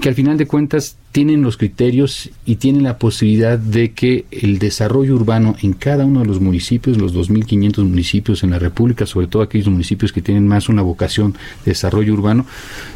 [0.00, 4.58] que al final de cuentas tienen los criterios y tienen la posibilidad de que el
[4.58, 9.28] desarrollo urbano en cada uno de los municipios, los 2.500 municipios en la República, sobre
[9.28, 12.46] todo aquellos municipios que tienen más una vocación de desarrollo urbano,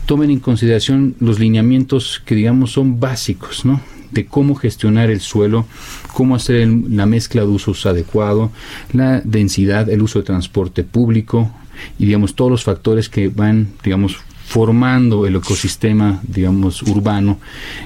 [0.06, 3.80] tomen en consideración los lineamientos que digamos son básicos, ¿no?
[4.10, 5.66] de cómo gestionar el suelo,
[6.14, 8.50] cómo hacer la mezcla de usos adecuado,
[8.92, 11.50] la densidad, el uso de transporte público
[11.98, 14.16] y digamos todos los factores que van, digamos,
[14.48, 17.38] formando el ecosistema, digamos, urbano,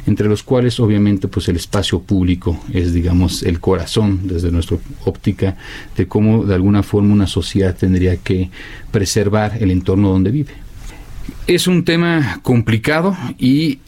[0.06, 5.56] entre los cuales obviamente pues el espacio público es, digamos, el corazón desde nuestra óptica
[5.96, 8.50] de cómo de alguna forma una sociedad tendría que
[8.92, 10.61] preservar el entorno donde vive.
[11.46, 13.78] Es un tema complicado y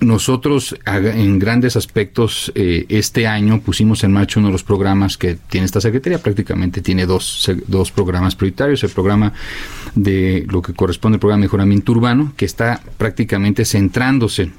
[0.00, 5.36] nosotros en grandes aspectos eh, este año pusimos en marcha uno de los programas que
[5.48, 9.32] tiene esta Secretaría, prácticamente tiene dos, dos programas prioritarios, el programa
[9.94, 14.50] de lo que corresponde al programa de mejoramiento urbano, que está prácticamente centrándose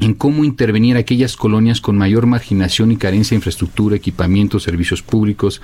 [0.00, 5.62] en cómo intervenir aquellas colonias con mayor marginación y carencia de infraestructura, equipamiento, servicios públicos,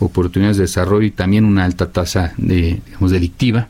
[0.00, 3.68] oportunidades de desarrollo y también una alta tasa de, digamos, delictiva.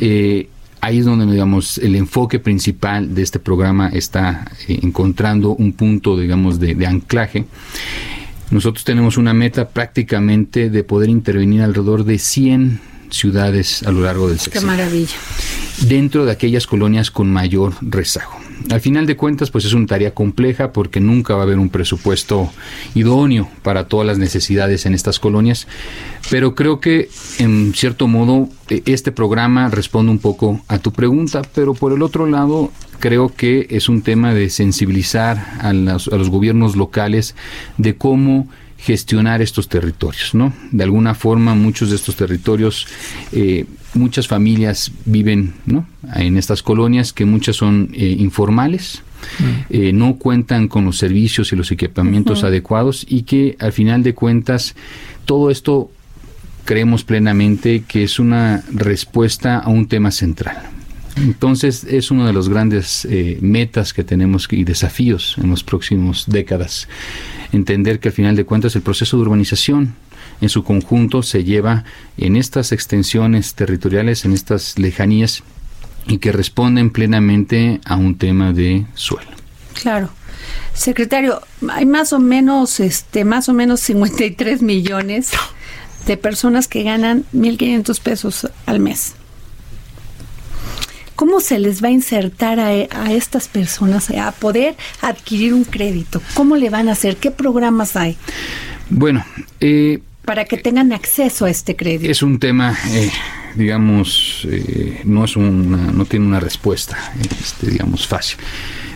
[0.00, 0.48] Eh,
[0.80, 6.18] ahí es donde digamos el enfoque principal de este programa está eh, encontrando un punto
[6.18, 7.44] digamos de, anclaje.
[8.50, 12.80] Nosotros tenemos una meta prácticamente de poder intervenir alrededor de 100
[13.10, 15.14] ciudades a lo largo del Qué sexenio maravilla.
[15.86, 18.32] dentro de aquellas colonias con mayor rezago.
[18.70, 21.70] Al final de cuentas, pues es una tarea compleja porque nunca va a haber un
[21.70, 22.50] presupuesto
[22.94, 25.66] idóneo para todas las necesidades en estas colonias,
[26.30, 27.08] pero creo que
[27.38, 32.02] en cierto modo e- este programa responde un poco a tu pregunta, pero por el
[32.02, 37.34] otro lado creo que es un tema de sensibilizar a los gobiernos locales
[37.78, 38.46] de cómo
[38.80, 40.52] gestionar estos territorios, ¿no?
[40.70, 42.86] De alguna forma, muchos de estos territorios,
[43.32, 45.86] eh, muchas familias viven, ¿no?
[46.14, 49.02] En estas colonias que muchas son eh, informales,
[49.68, 54.14] eh, no cuentan con los servicios y los equipamientos adecuados y que al final de
[54.14, 54.74] cuentas
[55.26, 55.90] todo esto
[56.64, 60.79] creemos plenamente que es una respuesta a un tema central.
[61.16, 66.24] Entonces es uno de los grandes eh, metas que tenemos y desafíos en los próximos
[66.26, 66.88] décadas.
[67.52, 69.94] Entender que al final de cuentas el proceso de urbanización
[70.40, 71.84] en su conjunto se lleva
[72.16, 75.42] en estas extensiones territoriales, en estas lejanías
[76.06, 79.30] y que responden plenamente a un tema de suelo.
[79.74, 80.10] Claro.
[80.72, 85.30] Secretario, hay más o menos, este, más o menos 53 millones
[86.06, 89.14] de personas que ganan 1.500 pesos al mes.
[91.20, 96.22] ¿Cómo se les va a insertar a, a estas personas a poder adquirir un crédito?
[96.32, 97.18] ¿Cómo le van a hacer?
[97.18, 98.16] ¿Qué programas hay
[98.88, 99.22] Bueno,
[99.60, 102.10] eh, para que tengan acceso a este crédito?
[102.10, 103.10] Es un tema, eh,
[103.54, 106.96] digamos, eh, no es una, no tiene una respuesta,
[107.38, 108.38] este, digamos, fácil.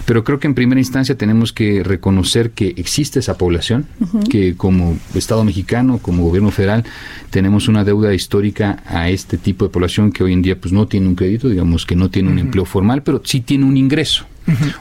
[0.06, 3.86] Pero creo que en primera instancia tenemos que reconocer que existe esa población,
[4.28, 6.84] que como Estado mexicano, como gobierno federal,
[7.30, 10.86] tenemos una deuda histórica a este tipo de población que hoy en día pues no
[10.86, 14.26] tiene un crédito, digamos que no tiene un empleo formal, pero sí tiene un ingreso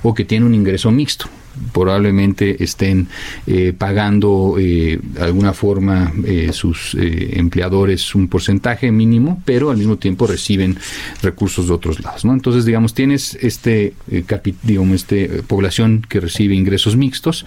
[0.04, 1.28] o que tiene un ingreso mixto.
[1.72, 3.08] Probablemente estén
[3.46, 9.78] eh, pagando eh, de alguna forma eh, sus eh, empleadores un porcentaje mínimo, pero al
[9.78, 10.78] mismo tiempo reciben
[11.22, 12.26] recursos de otros lados.
[12.26, 12.34] ¿no?
[12.34, 14.24] Entonces, digamos, tienes este, eh,
[14.64, 17.46] digamos, este eh, población que recibe ingresos mixtos,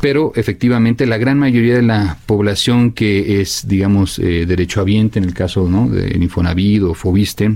[0.00, 5.34] pero efectivamente la gran mayoría de la población que es, digamos, eh, derechohabiente, en el
[5.34, 5.90] caso ¿no?
[5.90, 7.54] de Infonavit o Fobiste,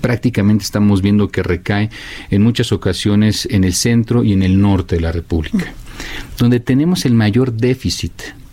[0.00, 1.90] prácticamente estamos viendo que recae
[2.30, 5.72] en muchas ocasiones en el centro y en el norte de la República,
[6.38, 8.12] donde tenemos el mayor déficit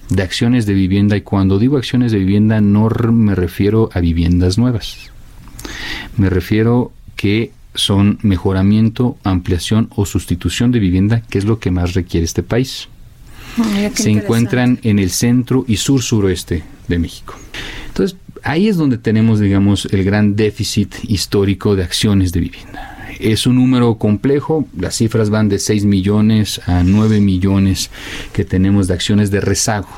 [0.09, 4.57] de acciones de vivienda y cuando digo acciones de vivienda no me refiero a viviendas
[4.57, 5.11] nuevas,
[6.17, 11.93] me refiero que son mejoramiento, ampliación o sustitución de vivienda, que es lo que más
[11.93, 12.89] requiere este país
[13.93, 17.35] Se encuentran en el centro y sur suroeste de México.
[17.87, 22.97] Entonces, ahí es donde tenemos, digamos, el gran déficit histórico de acciones de vivienda.
[23.19, 27.89] Es un número complejo, las cifras van de 6 millones a 9 millones
[28.31, 29.89] que tenemos de acciones de rezago.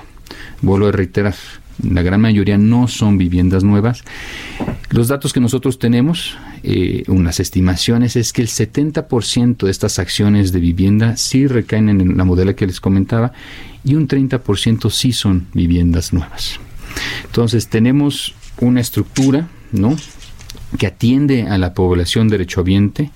[0.61, 1.35] Vuelvo a reiterar,
[1.83, 4.03] la gran mayoría no son viviendas nuevas.
[4.89, 10.51] Los datos que nosotros tenemos, eh, unas estimaciones, es que el 70% de estas acciones
[10.51, 13.31] de vivienda sí recaen en la modela que les comentaba
[13.83, 16.59] y un 30% sí son viviendas nuevas.
[17.25, 19.95] Entonces tenemos una estructura, ¿no?
[20.77, 23.11] que atiende a la población derechohabiente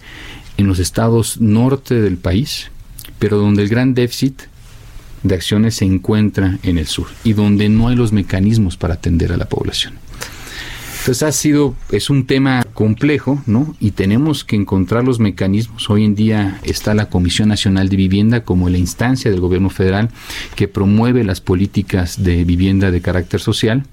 [0.58, 2.72] en los estados norte del país,
[3.20, 4.44] pero donde el gran déficit
[5.24, 9.32] de acciones se encuentra en el sur y donde no hay los mecanismos para atender
[9.32, 9.94] a la población.
[11.04, 13.76] Entonces ha sido, es un tema complejo, ¿no?
[13.82, 15.90] Y tenemos que encontrar los mecanismos.
[15.90, 20.12] Hoy en día está la Comisión Nacional de Vivienda como la instancia del gobierno federal
[20.56, 23.84] que promueve las políticas de vivienda de carácter social.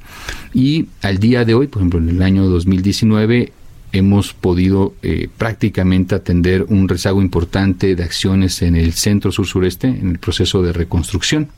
[0.54, 3.52] Y al día de hoy, por ejemplo, en el año 2019,
[3.93, 9.88] hemos podido eh, prácticamente atender un rezago importante de acciones en el centro sur sureste
[9.88, 11.49] en el proceso de reconstrucción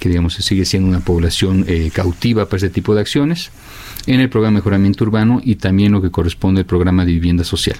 [0.00, 3.50] que digamos sigue siendo una población eh, cautiva para este tipo de acciones,
[4.06, 7.44] en el programa de mejoramiento urbano y también lo que corresponde al programa de vivienda
[7.44, 7.76] social.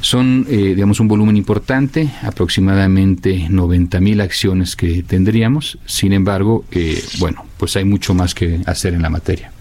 [0.00, 5.78] Son, eh, digamos, un volumen importante, aproximadamente 90 mil acciones que tendríamos.
[5.84, 9.52] Sin embargo, eh, bueno, pues hay mucho más que hacer en la materia.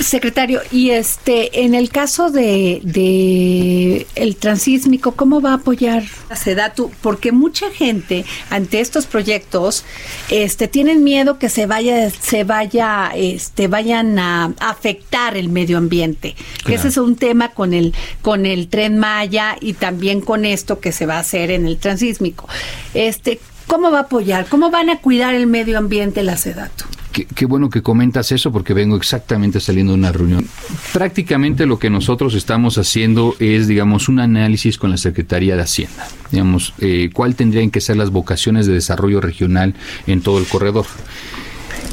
[0.00, 6.36] Secretario, y este, en el caso de, de el transísmico, ¿cómo va a apoyar a
[6.36, 6.90] Sedatu?
[7.02, 9.84] Porque mucha gente ante estos proyectos,
[10.30, 16.36] este, tienen miedo que se vaya, se vaya, este, vayan a afectar el medio ambiente.
[16.64, 20.80] Que ese es un tema con el, con el tren Maya y también con esto
[20.80, 22.48] que se va a hacer en el transísmico.
[22.94, 24.46] Este, ¿cómo va a apoyar?
[24.48, 26.86] ¿Cómo van a cuidar el medio ambiente la Sedatu?
[27.12, 30.46] Qué, qué, bueno que comentas eso porque vengo exactamente saliendo de una reunión.
[30.92, 36.06] Prácticamente lo que nosotros estamos haciendo es, digamos, un análisis con la Secretaría de Hacienda.
[36.32, 39.74] Digamos, eh, cuál tendrían que ser las vocaciones de desarrollo regional
[40.06, 40.86] en todo el corredor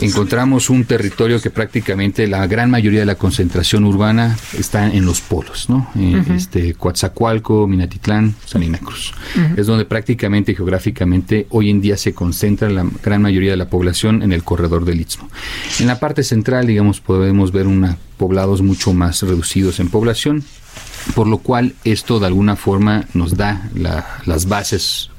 [0.02, 5.22] encontramos un territorio que prácticamente la gran mayoría de la concentración urbana está en los
[5.22, 5.90] polos, ¿no?
[5.98, 9.14] Eh, este, Coatzacoalco, Minatitlán, Salina Cruz.
[9.56, 14.22] Es donde prácticamente geográficamente hoy en día se concentra la gran mayoría de la población
[14.22, 15.30] en el corredor del Istmo.
[15.80, 20.44] En la parte central, digamos, podemos ver una, poblados mucho más reducidos en población,
[21.14, 25.12] por lo cual esto de alguna forma nos da la, las bases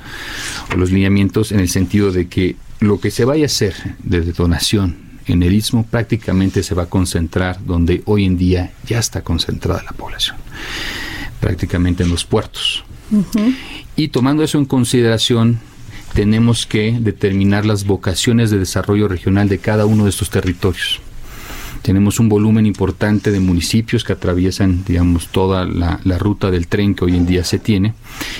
[0.72, 4.20] o los lineamientos en el sentido de que lo que se vaya a hacer de
[4.20, 9.22] detonación en el istmo prácticamente se va a concentrar donde hoy en día ya está
[9.22, 10.36] concentrada la población,
[11.40, 12.84] prácticamente en los puertos.
[13.96, 15.58] Y tomando eso en consideración,
[16.14, 21.00] tenemos que determinar las vocaciones de desarrollo regional de cada uno de estos territorios.
[21.82, 26.96] Tenemos un volumen importante de municipios que atraviesan, digamos, toda la, la, ruta del tren
[26.96, 27.94] que hoy en día se tiene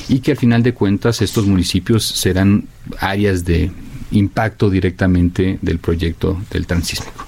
[0.09, 2.64] y que al final de cuentas estos municipios serán
[2.99, 3.70] áreas de
[4.11, 7.26] impacto directamente del proyecto del transísmico.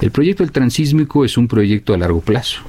[0.00, 2.60] El proyecto del transísmico es un proyecto a largo plazo,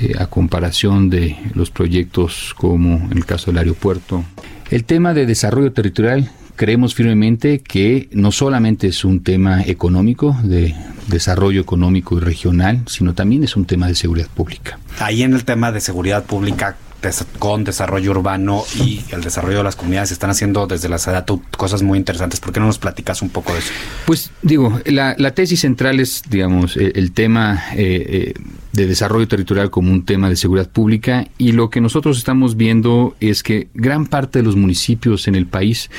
[0.00, 4.24] eh, a comparación de los proyectos como en el caso del aeropuerto.
[4.70, 10.74] El tema de desarrollo territorial creemos firmemente que no solamente es un tema económico, de
[11.08, 14.78] desarrollo económico y regional, sino también es un tema de seguridad pública.
[14.98, 16.76] Ahí en el tema de seguridad pública,
[17.38, 21.42] con desarrollo urbano y el desarrollo de las comunidades se están haciendo desde la SEDATU
[21.56, 22.40] cosas muy interesantes.
[22.40, 23.72] ¿Por qué no nos platicas un poco de eso?
[24.06, 28.42] Pues digo, la, la tesis central es, digamos, el, el tema eh, eh,
[28.72, 33.14] de desarrollo territorial como un tema de seguridad pública y lo que nosotros estamos viendo
[33.20, 35.90] es que gran parte de los municipios en el país,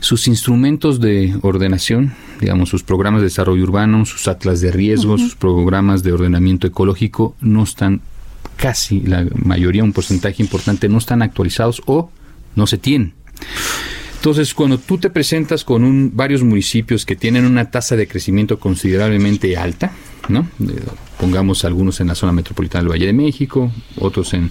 [0.00, 5.16] sus instrumentos de ordenación, digamos, sus programas de desarrollo urbano, sus atlas de riesgo, uh
[5.16, 5.20] -huh.
[5.20, 8.00] sus programas de ordenamiento ecológico, no están
[8.58, 12.10] casi la mayoría, un porcentaje importante, no están actualizados o
[12.56, 13.14] no se tienen.
[14.16, 18.58] Entonces, cuando tú te presentas con un, varios municipios que tienen una tasa de crecimiento
[18.58, 19.92] considerablemente alta,
[20.28, 20.48] ¿no?
[21.18, 24.50] pongamos algunos en la zona metropolitana del Valle de México, otros en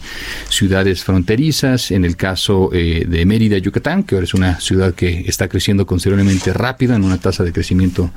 [0.49, 5.26] ciudades fronterizas, en el caso eh, de Mérida, Yucatán, que ahora es una ciudad que
[5.28, 8.12] está creciendo considerablemente rápida en una tasa de crecimiento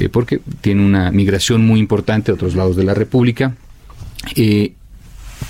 [0.00, 3.54] eh, porque tiene una migración muy importante a otros lados de la República.
[4.36, 4.74] Eh,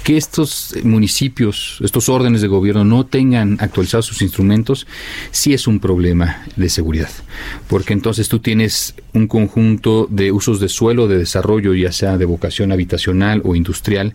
[0.03, 4.87] que estos municipios, estos órdenes de gobierno no tengan actualizados sus instrumentos,
[5.31, 7.11] sí es un problema de seguridad,
[7.69, 12.25] porque entonces tú tienes un conjunto de usos de suelo de desarrollo, ya sea de
[12.25, 14.15] vocación habitacional o industrial,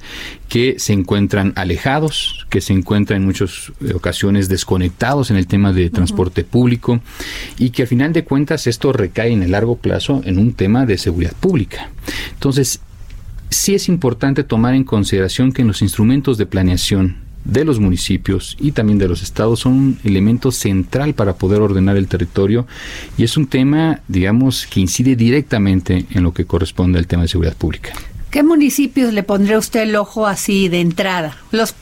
[0.50, 5.90] que se encuentran alejados, que se encuentran en muchas ocasiones desconectados en el tema de
[5.90, 6.50] transporte uh -huh.
[6.50, 7.02] público
[7.58, 10.86] y que al final de cuentas esto recae en el largo plazo en un tema
[10.86, 11.90] de seguridad pública.
[12.34, 12.80] Entonces,
[13.50, 18.72] sí es importante tomar en consideración que los instrumentos de planeación de los municipios y
[18.72, 22.66] también de los estados son un elemento central para poder ordenar el territorio
[23.18, 27.28] y es un tema, digamos, que incide directamente en lo que corresponde al tema de
[27.28, 27.94] seguridad pública.
[28.32, 31.38] ¿Qué municipios le pondría usted el ojo así de entrada?
[31.52, 31.76] Los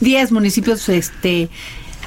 [0.00, 1.50] 10 municipios este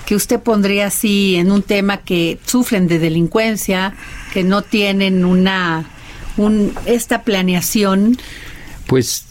[0.05, 3.93] que usted pondría así en un tema que sufren de delincuencia,
[4.33, 5.85] que no tienen una
[6.37, 8.17] un, esta planeación
[8.91, 9.23] pues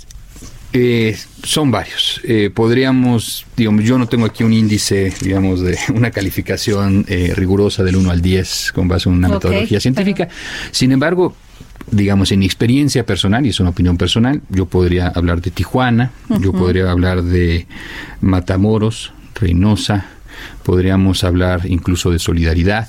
[0.72, 2.18] eh, son varios.
[2.24, 7.84] Eh, podríamos, digamos, yo no tengo aquí un índice, digamos, de una calificación eh, rigurosa
[7.84, 10.28] del 1 al 10 con base en una okay, metodología científica.
[10.28, 10.70] Pero...
[10.70, 11.36] Sin embargo,
[11.90, 16.10] digamos, en mi experiencia personal, y es una opinión personal, yo podría hablar de Tijuana,
[16.30, 16.42] uh -huh.
[16.42, 17.66] yo podría hablar de
[18.22, 20.06] Matamoros, Reynosa,
[20.62, 22.88] podríamos hablar incluso de Solidaridad,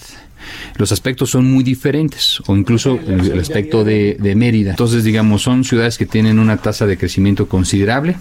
[0.78, 4.72] los aspectos son muy diferentes, o incluso el aspecto de, de, Mérida.
[4.72, 8.16] Entonces, digamos, son ciudades que tienen una tasa de crecimiento considerable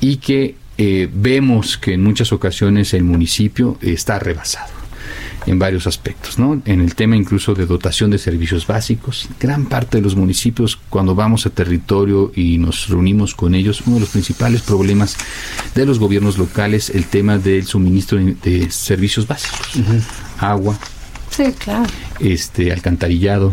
[0.00, 4.76] y que eh, vemos que en muchas ocasiones el municipio está rebasado
[5.46, 6.60] en varios aspectos, ¿no?
[6.64, 11.14] En el tema incluso de dotación de servicios básicos, gran parte de los municipios cuando
[11.14, 15.16] vamos a territorio y nos reunimos con ellos, uno de los principales problemas
[15.74, 20.02] de los gobiernos locales, el tema del suministro de servicios básicos, uh -huh.
[20.40, 20.78] agua,
[22.20, 23.52] Este, alcantarillado.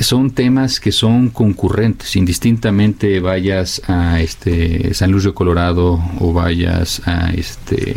[0.00, 7.02] Son temas que son concurrentes, indistintamente vayas a este San Luis de Colorado o vayas
[7.04, 7.96] a este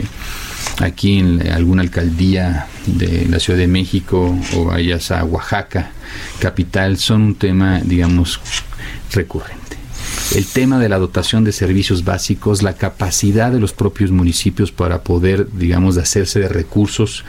[0.79, 5.91] aquí en alguna alcaldía de la Ciudad de México o vayas a Oaxaca,
[6.39, 8.39] capital, son un tema, digamos,
[9.11, 9.61] recurrente
[10.35, 15.03] el tema de la dotación de servicios básicos, la capacidad de los propios municipios para
[15.03, 17.25] poder, digamos, hacerse de recursos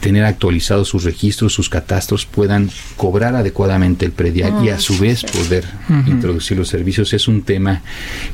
[0.00, 5.24] tener actualizados sus registros, sus catastros, puedan cobrar adecuadamente el predial y a su vez
[5.24, 5.64] poder
[6.06, 7.82] introducir los servicios es un tema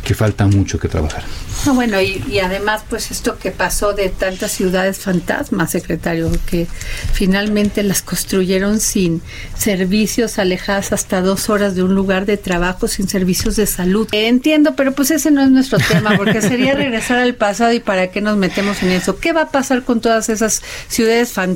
[0.04, 1.24] que falta mucho que trabajar.
[1.64, 6.66] No, bueno, y, y además, pues esto que pasó de tantas ciudades fantasmas, secretario, que
[7.12, 9.20] finalmente las construyeron sin
[9.58, 14.06] servicios, alejadas hasta dos horas de un lugar de trabajo, sin servicios de salud.
[14.12, 18.08] Entiendo, pero pues ese no es nuestro tema, porque sería regresar al pasado y para
[18.08, 19.18] qué nos metemos en eso.
[19.18, 21.55] ¿Qué va a pasar con todas esas ciudades fantasmas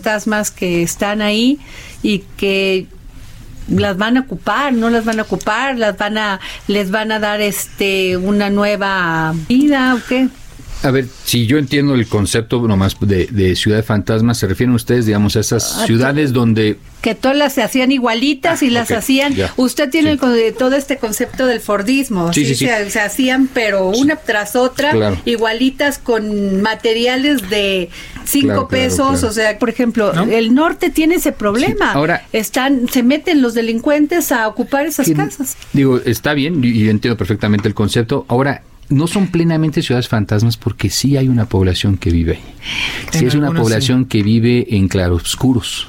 [0.50, 1.58] que están ahí
[2.02, 2.86] y que
[3.68, 7.18] las van a ocupar, no las van a ocupar, las van a, les van a
[7.18, 10.28] dar este una nueva vida o qué?
[10.82, 15.04] A ver, si yo entiendo el concepto nomás de, de ciudad fantasma, se refieren ustedes,
[15.04, 18.98] digamos, a esas Ah, ciudades donde que todas las se hacían igualitas y las ok,
[18.98, 19.34] hacían.
[19.34, 19.52] ya.
[19.56, 20.12] Usted tiene Sí.
[20.12, 22.32] el con- de todo este concepto del Fordismo.
[22.32, 22.66] Sí, sí, sí.
[22.66, 25.16] Se, se hacían, pero una tras otra, Claro.
[25.24, 27.88] igualitas con materiales de
[28.24, 29.10] cinco Claro, pesos.
[29.20, 29.28] claro.
[29.28, 31.92] O sea, por ejemplo, el norte tiene ese problema.
[31.92, 35.56] Sí, ahora- están, se meten los delincuentes a ocupar esas casas.
[35.72, 38.24] Digo, está bien, y yo entiendo perfectamente el concepto.
[38.28, 42.42] Ahora, no son plenamente ciudades fantasmas porque sí hay una población que vive ahí.
[43.12, 45.88] Sí es una población que vive en claroscuros,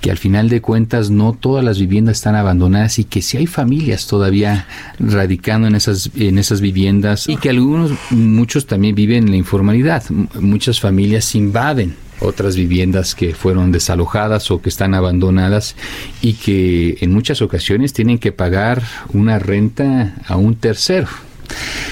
[0.00, 3.46] que al final de cuentas no todas las viviendas están abandonadas y que sí hay
[3.46, 4.66] familias todavía
[4.98, 10.02] radicando en esas en esas viviendas y que algunos muchos también viven en la informalidad.
[10.10, 15.76] M- Muchas familias invaden otras viviendas que fueron desalojadas o que están abandonadas
[16.22, 21.08] y que en muchas ocasiones tienen que pagar una renta a un tercero.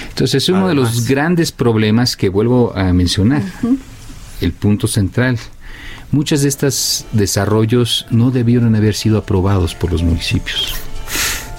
[0.08, 3.42] Entonces es uno de los grandes problemas que vuelvo a mencionar,
[4.40, 5.38] el punto central.
[6.12, 10.74] Muchos de estos desarrollos no debieron haber sido aprobados por los municipios.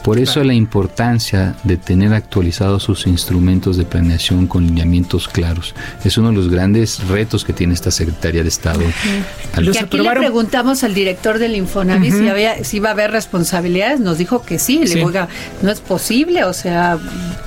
[0.06, 5.74] Por eso la importancia de tener actualizados sus instrumentos de planeación con lineamientos claros.
[6.04, 8.82] Es uno de los grandes retos que tiene esta Secretaría de Estado.
[9.54, 12.90] Al- Los que aquí aprobaron- le preguntamos al director del Infonavit si, había, si iba
[12.90, 14.00] a haber responsabilidades.
[14.00, 14.78] Nos dijo que sí.
[14.78, 14.96] Le Sí.
[14.96, 15.28] digo, "Oiga,
[15.64, 16.44] no es posible.
[16.44, 17.00] O sea,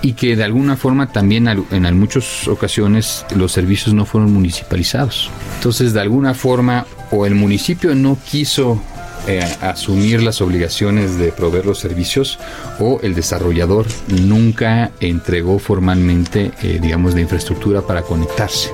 [0.02, 5.30] y que de alguna forma también en muchas ocasiones los servicios no fueron municipalizados.
[5.58, 8.82] Entonces, de alguna forma, o el municipio no quiso
[9.28, 12.38] eh, asumir las obligaciones de proveer los servicios,
[12.80, 18.70] o el desarrollador nunca entregó formalmente, eh, digamos, la infraestructura para conectarse.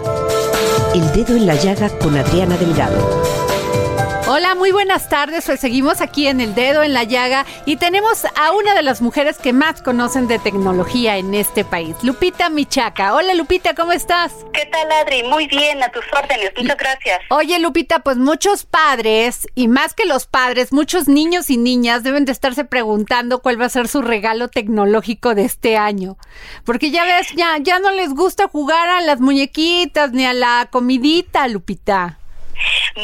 [0.94, 3.43] El dedo en la llaga con Adriana Delgado.
[4.26, 5.44] Hola, muy buenas tardes.
[5.44, 9.02] Pues seguimos aquí en el dedo en la llaga y tenemos a una de las
[9.02, 13.12] mujeres que más conocen de tecnología en este país, Lupita Michaca.
[13.14, 14.32] Hola Lupita, ¿cómo estás?
[14.54, 15.24] ¿Qué tal, Adri?
[15.24, 16.52] Muy bien, a tus órdenes.
[16.56, 17.20] Muchas gracias.
[17.28, 22.24] Oye Lupita, pues muchos padres y más que los padres, muchos niños y niñas deben
[22.24, 26.16] de estarse preguntando cuál va a ser su regalo tecnológico de este año.
[26.64, 30.68] Porque ya ves, ya, ya no les gusta jugar a las muñequitas ni a la
[30.70, 32.20] comidita, Lupita.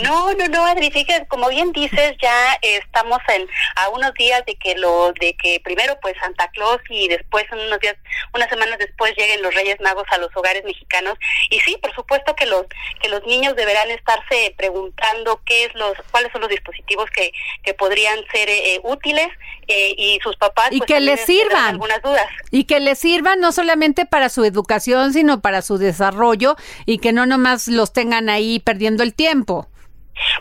[0.03, 4.55] No, no, no, Adri, fíjate, como bien dices, ya estamos en a unos días de
[4.57, 7.97] que lo de que primero pues Santa Claus y después en unos días,
[8.35, 11.15] unas semanas después lleguen los Reyes Magos a los hogares mexicanos
[11.51, 12.67] y sí, por supuesto que los
[13.03, 17.33] que los niños deberán estarse preguntando qué es los cuáles son los dispositivos que
[17.63, 19.29] que podrían ser eh, eh, útiles
[19.69, 21.75] eh, y sus papás Y pues, que les sirvan.
[21.75, 22.27] algunas dudas.
[22.51, 27.13] Y que les sirvan no solamente para su educación, sino para su desarrollo y que
[27.13, 29.40] no nomás los tengan ahí perdiendo el tiempo.
[29.41, 29.65] simple.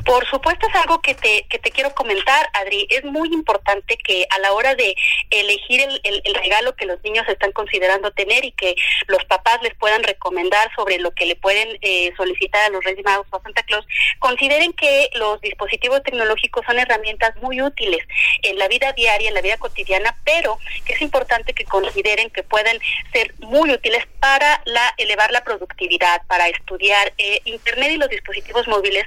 [0.06, 2.88] Por supuesto es algo que te, que te quiero comentar, Adri.
[2.90, 4.96] Es muy importante que a la hora de
[5.30, 8.76] elegir el, el- regalo que los niños están considerando tener y que
[9.08, 13.04] los papás les puedan recomendar sobre lo que le pueden eh, solicitar a los Reyes
[13.04, 13.86] Magos o a Santa Claus,
[14.20, 18.00] consideren que los dispositivos tecnológicos son herramientas muy útiles
[18.44, 22.44] en la vida diaria, en la vida cotidiana, pero que es importante que consideren que
[22.44, 22.80] pueden
[23.12, 27.14] ser muy útiles para la elevar la productividad, para estudiar.
[27.18, 29.04] Eh, Internet y los dispositivos móviles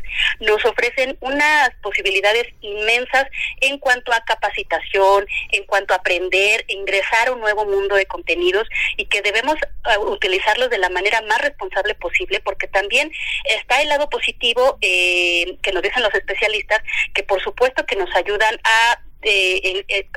[0.52, 3.26] nos ofrecen unas posibilidades inmensas
[3.60, 8.68] en cuanto a capacitación, en cuanto a aprender, ingresar a un nuevo mundo de contenidos
[8.98, 13.10] y que debemos eh, utilizarlos de la manera más responsable posible porque también
[13.44, 16.82] está el lado positivo eh, que nos dicen los especialistas
[17.14, 20.08] que por supuesto que nos ayudan a eh, eh,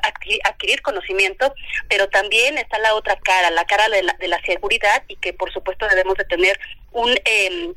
[0.43, 1.53] adquirir conocimiento,
[1.87, 5.31] pero también está la otra cara, la cara de la, de la seguridad y que
[5.31, 6.59] por supuesto debemos de tener
[6.91, 7.73] un eh,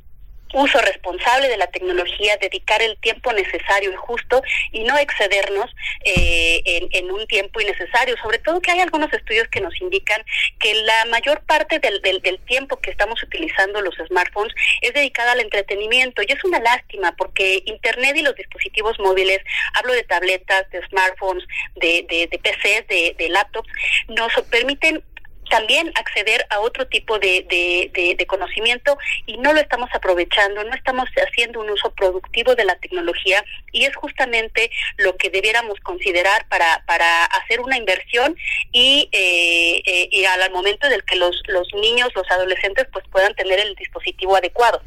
[0.54, 4.42] uso responsable de la tecnología, dedicar el tiempo necesario y justo
[4.72, 5.70] y no excedernos
[6.04, 8.16] eh, en, un tiempo innecesario.
[8.22, 10.22] Sobre todo que hay algunos estudios que nos indican
[10.58, 15.32] que la mayor parte del, del, del tiempo que estamos utilizando los smartphones es dedicada
[15.32, 19.40] al entretenimiento y es una lástima porque Internet y los dispositivos móviles,
[19.74, 21.44] hablo de tabletas, de smartphones,
[21.76, 23.70] de, de, de PCs, de, de laptops,
[24.08, 25.02] nos permiten
[25.48, 30.74] también acceder a otro tipo de, de, de, conocimiento y no lo estamos aprovechando, no
[30.74, 36.46] estamos haciendo un uso productivo de la tecnología y es justamente lo que debiéramos considerar
[36.48, 38.36] para, para hacer una inversión
[38.72, 43.34] y, eh, eh, y al momento del que los, los niños, los adolescentes pues puedan
[43.34, 44.82] tener el dispositivo adecuado.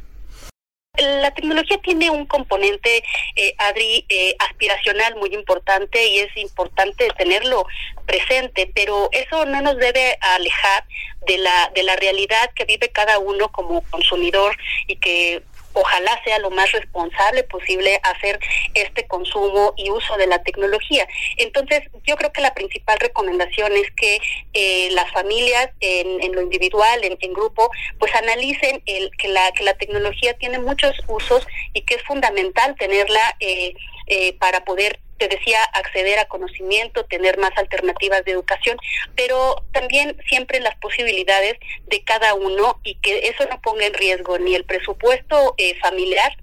[0.98, 3.02] La tecnología tiene un componente,
[3.38, 7.66] eh, Adri, eh, aspiracional muy importante y es importante tenerlo
[8.06, 10.84] presente, pero eso no nos debe alejar
[11.28, 15.44] de la, de la realidad que vive cada uno como consumidor y que
[15.74, 18.40] ojalá sea lo más responsable posible hacer
[18.74, 21.08] este consumo y uso de la tecnología.
[21.38, 24.20] Entonces, yo creo que la principal recomendación es que
[24.54, 29.64] eh, las familias en, en lo individual, en, grupo, pues analicen el, que, la, que
[29.64, 33.74] la tecnología tiene muchos usos y que es fundamental tenerla eh,
[34.12, 38.76] eh, para poder te decía, acceder a conocimiento, tener más alternativas de educación,
[39.16, 44.40] pero también siempre las posibilidades de cada uno y que eso no ponga en riesgo
[44.40, 46.36] ni el presupuesto eh, familiar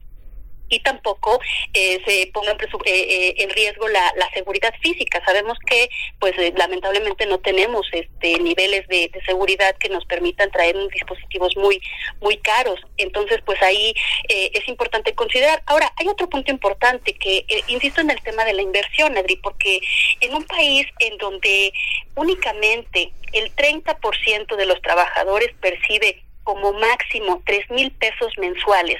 [0.69, 1.41] y tampoco
[1.75, 5.23] eh, se ponga en, eh, eh, en riesgo la, la, seguridad física.
[5.25, 5.89] Sabemos que,
[6.19, 11.57] pues, eh, lamentablemente no tenemos este niveles de, de, seguridad que nos permitan traer dispositivos
[11.57, 11.81] muy,
[12.21, 12.81] muy caros.
[12.97, 13.95] Entonces, pues ahí
[14.29, 15.63] eh, es importante considerar.
[15.67, 19.81] Ahora, hay otro punto importante que, insisto en el tema de la inversión, Adri, porque
[20.21, 21.73] en un país en donde
[22.15, 28.99] únicamente el 30% de los trabajadores percibe como máximo tres mil pesos mensuales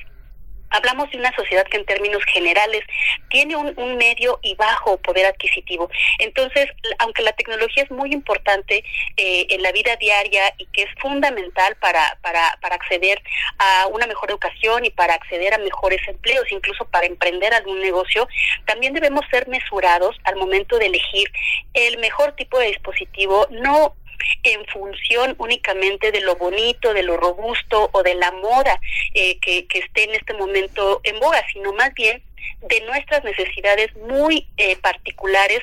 [0.71, 2.83] hablamos de una sociedad que en términos generales
[3.31, 5.91] tiene un, medio y bajo poder adquisitivo.
[6.19, 8.85] Entonces, aunque la tecnología es muy importante
[9.17, 13.21] eh, en la vida diaria y que es fundamental para, para, para acceder
[13.59, 18.29] a una mejor educación y para acceder a mejores empleos, incluso para emprender algún negocio,
[18.67, 21.31] también debemos ser mesurados al momento de elegir
[21.75, 23.95] el mejor tipo de dispositivo, no
[24.43, 28.81] en función únicamente de lo bonito, de lo robusto o de la moda
[29.15, 32.23] eh, que, esté en este momento en boga, sino más bien
[32.63, 35.61] de nuestras necesidades muy eh, particulares,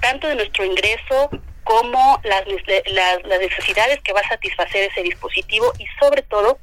[0.00, 1.30] tanto de nuestro ingreso
[1.64, 2.44] como las,
[2.86, 6.58] las necesidades que va a satisfacer ese dispositivo y sobre todo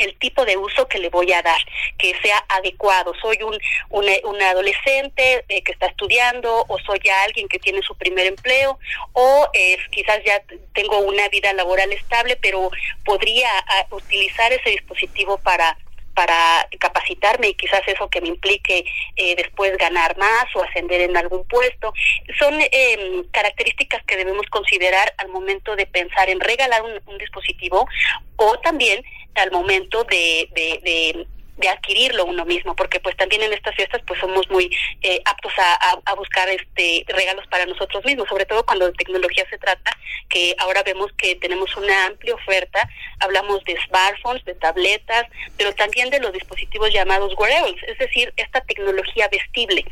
[0.00, 1.60] el tipo de uso que le voy a dar,
[1.98, 3.12] que sea adecuado.
[3.20, 3.58] Soy un,
[3.90, 8.26] un, un adolescente eh, que está estudiando o soy ya alguien que tiene su primer
[8.26, 8.78] empleo
[9.12, 10.42] o eh, quizás ya
[10.72, 12.70] tengo una vida laboral estable, pero
[13.04, 15.76] podría ah, utilizar ese dispositivo para
[16.20, 18.84] para capacitarme y quizás eso que me implique
[19.16, 21.94] eh, después ganar más o ascender en algún puesto.
[22.38, 27.88] Son eh, características que debemos considerar al momento de pensar en regalar un, dispositivo
[28.36, 29.02] o también
[29.34, 34.18] al momento de, de de adquirirlo uno mismo, porque pues también en estas fiestas pues
[34.20, 38.86] somos muy eh, aptos a, a, buscar este regalos para nosotros mismos, sobre todo cuando
[38.86, 39.90] de tecnología se trata,
[40.28, 42.88] que ahora vemos que tenemos una amplia oferta,
[43.20, 45.26] hablamos de smartphones, de tabletas,
[45.56, 49.84] pero también de los dispositivos llamados wearables, es decir, esta tecnología vestible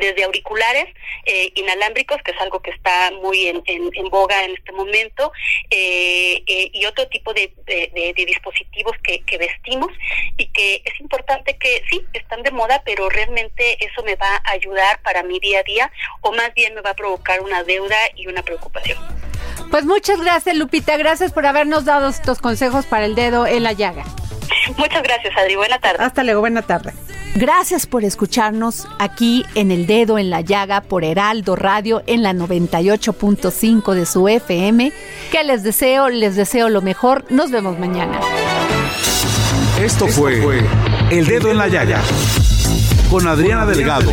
[0.00, 0.86] desde auriculares
[1.24, 5.32] eh, inalámbricos, que es algo que está muy en, en, en boga en este momento,
[5.70, 9.90] eh, eh, y otro tipo de, de, de, de dispositivos que, que, vestimos
[10.36, 14.52] y que es importante que sí, están de moda, pero realmente eso me va a
[14.52, 17.96] ayudar para mi día a día o más bien me va a provocar una deuda
[18.14, 18.98] y una preocupación.
[19.70, 20.96] Pues muchas gracias, Lupita.
[20.96, 24.04] Gracias por habernos dado estos consejos para el dedo en la llaga.
[24.76, 25.56] Muchas gracias, Adri.
[25.56, 26.04] Buena tarde.
[26.04, 26.92] Hasta luego, buena tarde.
[27.38, 32.32] Gracias por escucharnos aquí en El Dedo en la Llaga por Heraldo Radio en la
[32.32, 34.90] 98.5 de su FM.
[35.30, 37.26] Que les deseo, les deseo lo mejor.
[37.28, 38.18] Nos vemos mañana.
[39.78, 40.64] Esto fue
[41.10, 42.00] El Dedo en la Llaga
[43.10, 44.10] con Adriana Delgado.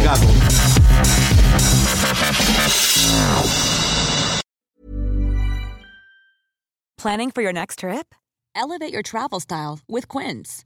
[6.98, 8.14] Planning for your next trip?
[8.54, 10.66] Elevate your travel style with Quince.